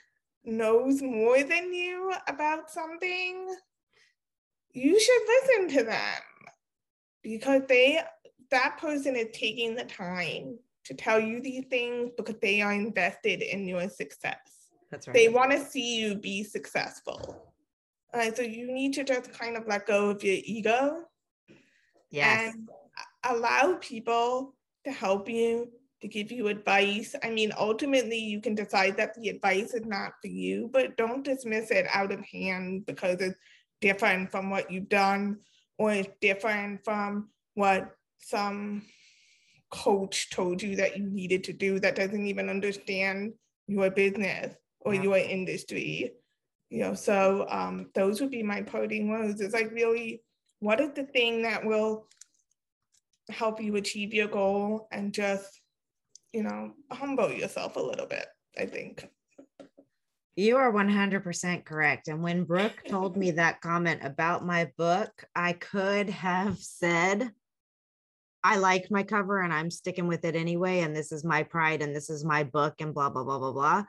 [0.45, 3.55] knows more than you about something,
[4.73, 6.23] you should listen to them
[7.23, 8.03] because they
[8.51, 13.43] that person is taking the time to tell you these things because they are invested
[13.43, 14.62] in your success.
[14.93, 15.14] That's right.
[15.14, 17.43] They want to see you be successful.
[18.12, 21.05] Uh, so you need to just kind of let go of your ego.
[22.10, 22.55] Yes.
[22.55, 22.69] And
[23.24, 24.55] allow people
[24.85, 25.70] to help you
[26.02, 27.14] to give you advice.
[27.24, 31.24] I mean, ultimately, you can decide that the advice is not for you, but don't
[31.24, 33.39] dismiss it out of hand because it's
[33.81, 35.39] different from what you've done
[35.78, 38.82] or it's different from what some
[39.70, 43.32] coach told you that you needed to do that doesn't even understand
[43.66, 44.55] your business
[44.85, 45.03] or yeah.
[45.03, 46.13] your industry.
[46.71, 49.41] You know, so um, those would be my parting words.
[49.41, 50.23] It's like really,
[50.61, 52.07] what is the thing that will
[53.29, 55.63] help you achieve your goal and just
[56.33, 58.27] you know, humble yourself a little bit,
[58.59, 59.09] I think.
[60.35, 62.09] You are 100% correct.
[62.09, 67.31] And when Brooke told me that comment about my book, I could have said,
[68.43, 70.81] I like my cover and I'm sticking with it anyway.
[70.81, 73.53] And this is my pride and this is my book and blah, blah, blah, blah,
[73.53, 73.85] blah.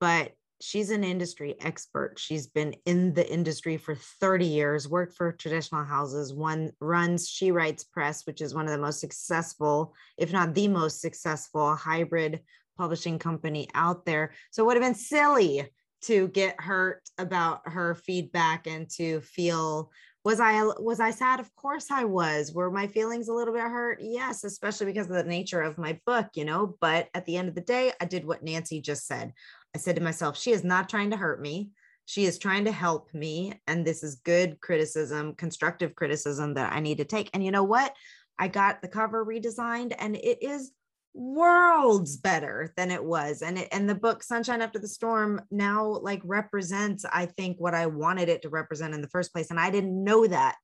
[0.00, 2.18] But she's an industry expert.
[2.18, 7.50] She's been in the industry for 30 years, worked for traditional houses, one runs She
[7.50, 12.40] Writes Press, which is one of the most successful, if not the most successful hybrid
[12.76, 14.32] publishing company out there.
[14.50, 15.68] So it would have been silly
[16.02, 19.90] to get hurt about her feedback and to feel
[20.24, 23.62] was i was i sad of course i was were my feelings a little bit
[23.62, 27.36] hurt yes especially because of the nature of my book you know but at the
[27.36, 29.32] end of the day i did what nancy just said
[29.74, 31.70] I said to myself, she is not trying to hurt me.
[32.06, 33.54] She is trying to help me.
[33.66, 37.30] And this is good criticism, constructive criticism that I need to take.
[37.32, 37.94] And you know what?
[38.38, 40.72] I got the cover redesigned and it is
[41.12, 45.98] worlds better than it was and it and the book sunshine after the storm now
[46.02, 49.58] like represents i think what i wanted it to represent in the first place and
[49.58, 50.56] i didn't know that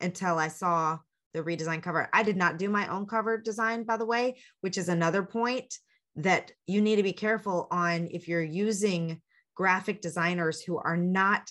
[0.00, 0.98] until i saw
[1.34, 4.76] the redesigned cover i did not do my own cover design by the way which
[4.76, 5.78] is another point
[6.16, 9.20] that you need to be careful on if you're using
[9.54, 11.50] graphic designers who are not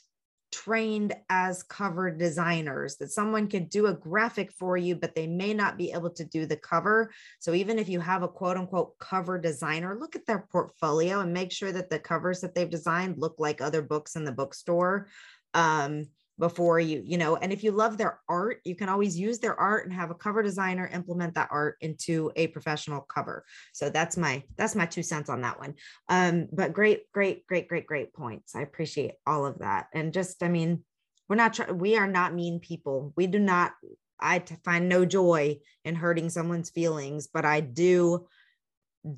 [0.52, 5.54] trained as cover designers that someone could do a graphic for you but they may
[5.54, 7.12] not be able to do the cover.
[7.40, 11.34] So even if you have a quote unquote cover designer look at their portfolio and
[11.34, 15.08] make sure that the covers that they've designed look like other books in the bookstore.
[15.54, 16.06] Um,
[16.38, 19.58] before you you know and if you love their art you can always use their
[19.60, 23.46] art and have a cover designer implement that art into a professional cover.
[23.74, 25.76] So that's my that's my two cents on that one.
[26.10, 28.56] Um but great great great great great points.
[28.56, 29.88] I appreciate all of that.
[29.94, 30.84] And just i mean
[31.30, 33.14] we're not trying we are not mean people.
[33.16, 33.74] We do not
[34.20, 38.26] I find no joy in hurting someone's feelings but i do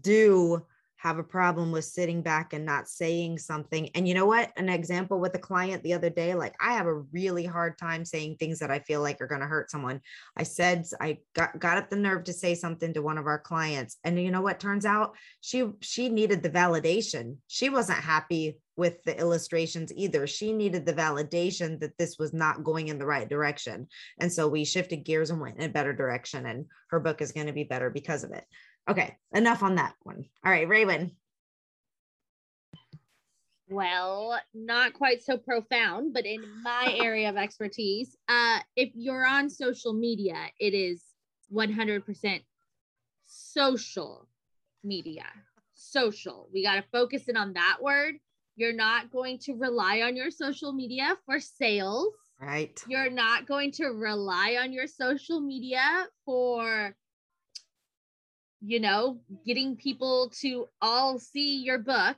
[0.02, 0.66] do
[0.98, 3.90] have a problem with sitting back and not saying something.
[3.96, 4.52] And you know what?
[4.58, 8.04] An example with a client the other day, like I have a really hard time
[8.04, 10.02] saying things that I feel like are going to hurt someone.
[10.36, 13.40] I said I got got up the nerve to say something to one of our
[13.40, 13.98] clients.
[14.04, 15.16] And you know what turns out?
[15.42, 17.38] She she needed the validation.
[17.48, 20.28] She wasn't happy with the illustrations either.
[20.28, 23.88] She needed the validation that this was not going in the right direction.
[24.20, 27.32] And so we shifted gears and went in a better direction and her book is
[27.32, 28.46] going to be better because of it.
[28.90, 30.26] Okay, enough on that one.
[30.46, 31.12] All right, Raywin.
[33.70, 39.50] Well, not quite so profound, but in my area of expertise, uh, if you're on
[39.50, 41.04] social media, it is
[41.54, 42.42] 100%
[43.26, 44.28] social
[44.84, 45.26] media.
[45.74, 46.50] Social.
[46.54, 48.16] We got to focus in on that word.
[48.56, 52.14] You're not going to rely on your social media for sales.
[52.42, 52.80] Right.
[52.88, 56.96] You're not going to rely on your social media for
[58.62, 62.18] you know, getting people to all see your book.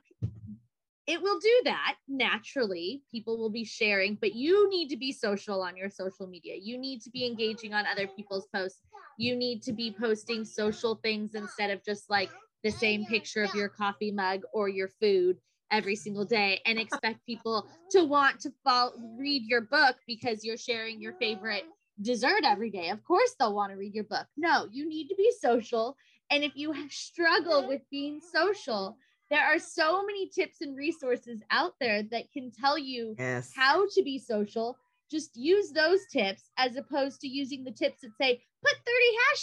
[1.06, 3.02] it will do that naturally.
[3.10, 6.54] People will be sharing, but you need to be social on your social media.
[6.60, 8.82] You need to be engaging on other people's posts.
[9.18, 12.30] You need to be posting social things instead of just like
[12.62, 15.38] the same picture of your coffee mug or your food
[15.72, 20.56] every single day and expect people to want to follow, read your book because you're
[20.56, 21.64] sharing your favorite
[22.02, 22.90] dessert every day.
[22.90, 24.26] Of course, they'll want to read your book.
[24.36, 25.96] No, you need to be social.
[26.30, 28.96] And if you struggle with being social,
[29.30, 33.52] there are so many tips and resources out there that can tell you yes.
[33.54, 34.76] how to be social.
[35.10, 38.76] Just use those tips as opposed to using the tips that say, put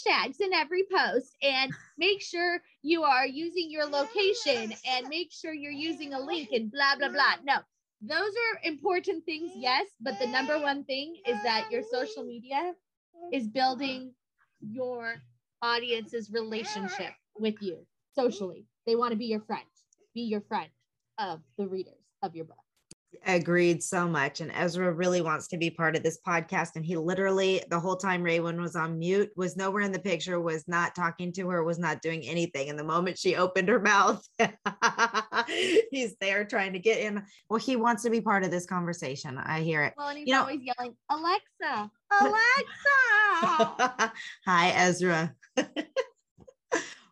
[0.03, 5.31] 30 hashtags in every post and make sure you are using your location and make
[5.31, 7.35] sure you're using a link and blah, blah, blah.
[7.43, 7.57] No,
[8.01, 9.87] those are important things, yes.
[9.99, 12.73] But the number one thing is that your social media
[13.33, 14.13] is building
[14.61, 15.15] your
[15.61, 17.85] audience's relationship with you
[18.15, 18.65] socially.
[18.85, 19.65] They want to be your friend,
[20.15, 20.69] be your friend
[21.19, 22.57] of the readers of your book.
[23.25, 24.41] Agreed so much.
[24.41, 26.75] And Ezra really wants to be part of this podcast.
[26.75, 30.39] And he literally, the whole time Raywin was on mute, was nowhere in the picture,
[30.39, 32.69] was not talking to her, was not doing anything.
[32.69, 34.25] And the moment she opened her mouth,
[35.91, 37.23] he's there trying to get in.
[37.49, 39.37] Well, he wants to be part of this conversation.
[39.37, 39.93] I hear it.
[39.97, 44.13] Well, and he's you know, always yelling, Alexa, Alexa.
[44.45, 45.35] Hi, Ezra.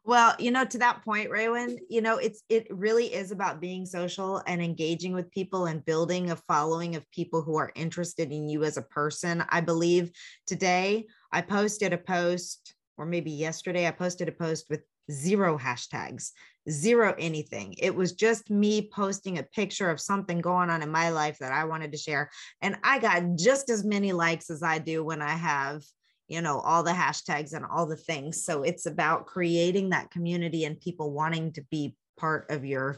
[0.08, 3.88] Well, you know, to that point, Raywin, you know, it's it really is about being
[3.88, 8.48] social and engaging with people and building a following of people who are interested in
[8.48, 9.44] you as a person.
[9.50, 10.12] I believe
[10.46, 16.30] today I posted a post, or maybe yesterday, I posted a post with zero hashtags,
[16.70, 17.74] zero anything.
[17.80, 21.52] It was just me posting a picture of something going on in my life that
[21.52, 22.30] I wanted to share.
[22.62, 25.82] And I got just as many likes as I do when I have
[26.28, 28.44] you know all the hashtags and all the things.
[28.44, 32.98] So it's about creating that community and people wanting to be part of your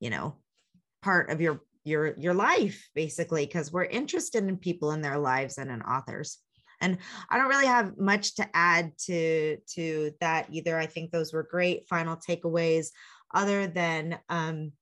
[0.00, 0.36] you know
[1.02, 5.58] part of your your your life basically because we're interested in people in their lives
[5.58, 6.38] and in authors.
[6.82, 6.98] And
[7.30, 10.76] i don't really have much to add to to that either.
[10.76, 12.88] I think those were great final takeaways
[13.34, 14.72] other than um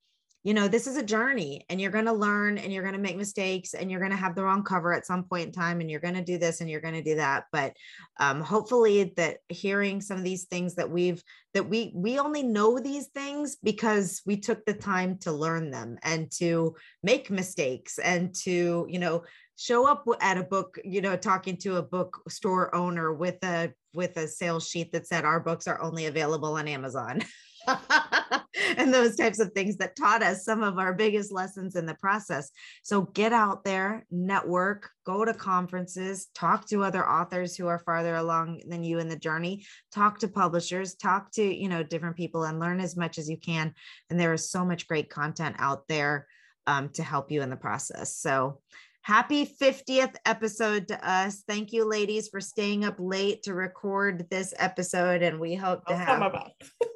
[0.45, 3.01] you know, this is a journey and you're going to learn and you're going to
[3.01, 5.81] make mistakes and you're going to have the wrong cover at some point in time
[5.81, 7.45] and you're going to do this and you're going to do that.
[7.51, 7.75] But
[8.21, 11.23] um, hopefully that hearing some of these things that we've,
[11.55, 15.97] that we, we only know these things because we took the time to learn them
[16.03, 19.25] and to make mistakes and to, you know,
[19.57, 24.15] show up at a book, you know, talking to a bookstore owner with a, with
[24.19, 27.23] a sales sheet that said our books are only available on Amazon.
[28.77, 31.95] and those types of things that taught us some of our biggest lessons in the
[31.95, 32.51] process.
[32.83, 38.17] So get out there, network, go to conferences, talk to other authors who are farther
[38.17, 42.45] along than you in the journey, talk to publishers, talk to, you know, different people
[42.45, 43.75] and learn as much as you can.
[44.11, 46.27] And there is so much great content out there
[46.67, 48.17] um, to help you in the process.
[48.17, 48.61] So
[49.05, 51.45] Happy 50th episode to us.
[51.47, 55.23] Thank you, ladies, for staying up late to record this episode.
[55.23, 56.51] And we hope to oh, have some of us.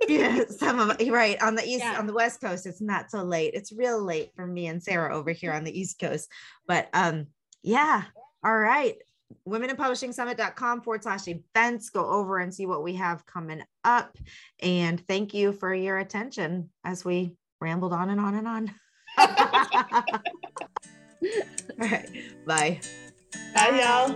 [0.09, 1.99] yeah, some of right on the east yeah.
[1.99, 2.65] on the west coast.
[2.65, 3.53] It's not so late.
[3.53, 6.31] It's real late for me and Sarah over here on the east coast.
[6.67, 7.27] But um,
[7.63, 8.05] yeah.
[8.43, 8.95] All right.
[9.47, 11.91] Womeninpublishingsummit.com forward slash events.
[11.91, 14.17] Go over and see what we have coming up.
[14.63, 18.75] And thank you for your attention as we rambled on and on and on.
[21.81, 22.09] All right.
[22.47, 22.81] Bye.
[23.55, 24.15] Bye, y'all.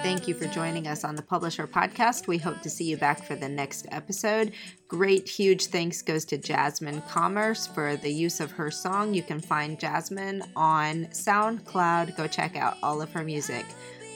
[0.00, 2.26] Thank you for joining us on the Publish Her Podcast.
[2.26, 4.52] We hope to see you back for the next episode.
[4.86, 9.12] Great, huge thanks goes to Jasmine Commerce for the use of her song.
[9.12, 12.16] You can find Jasmine on SoundCloud.
[12.16, 13.66] Go check out all of her music.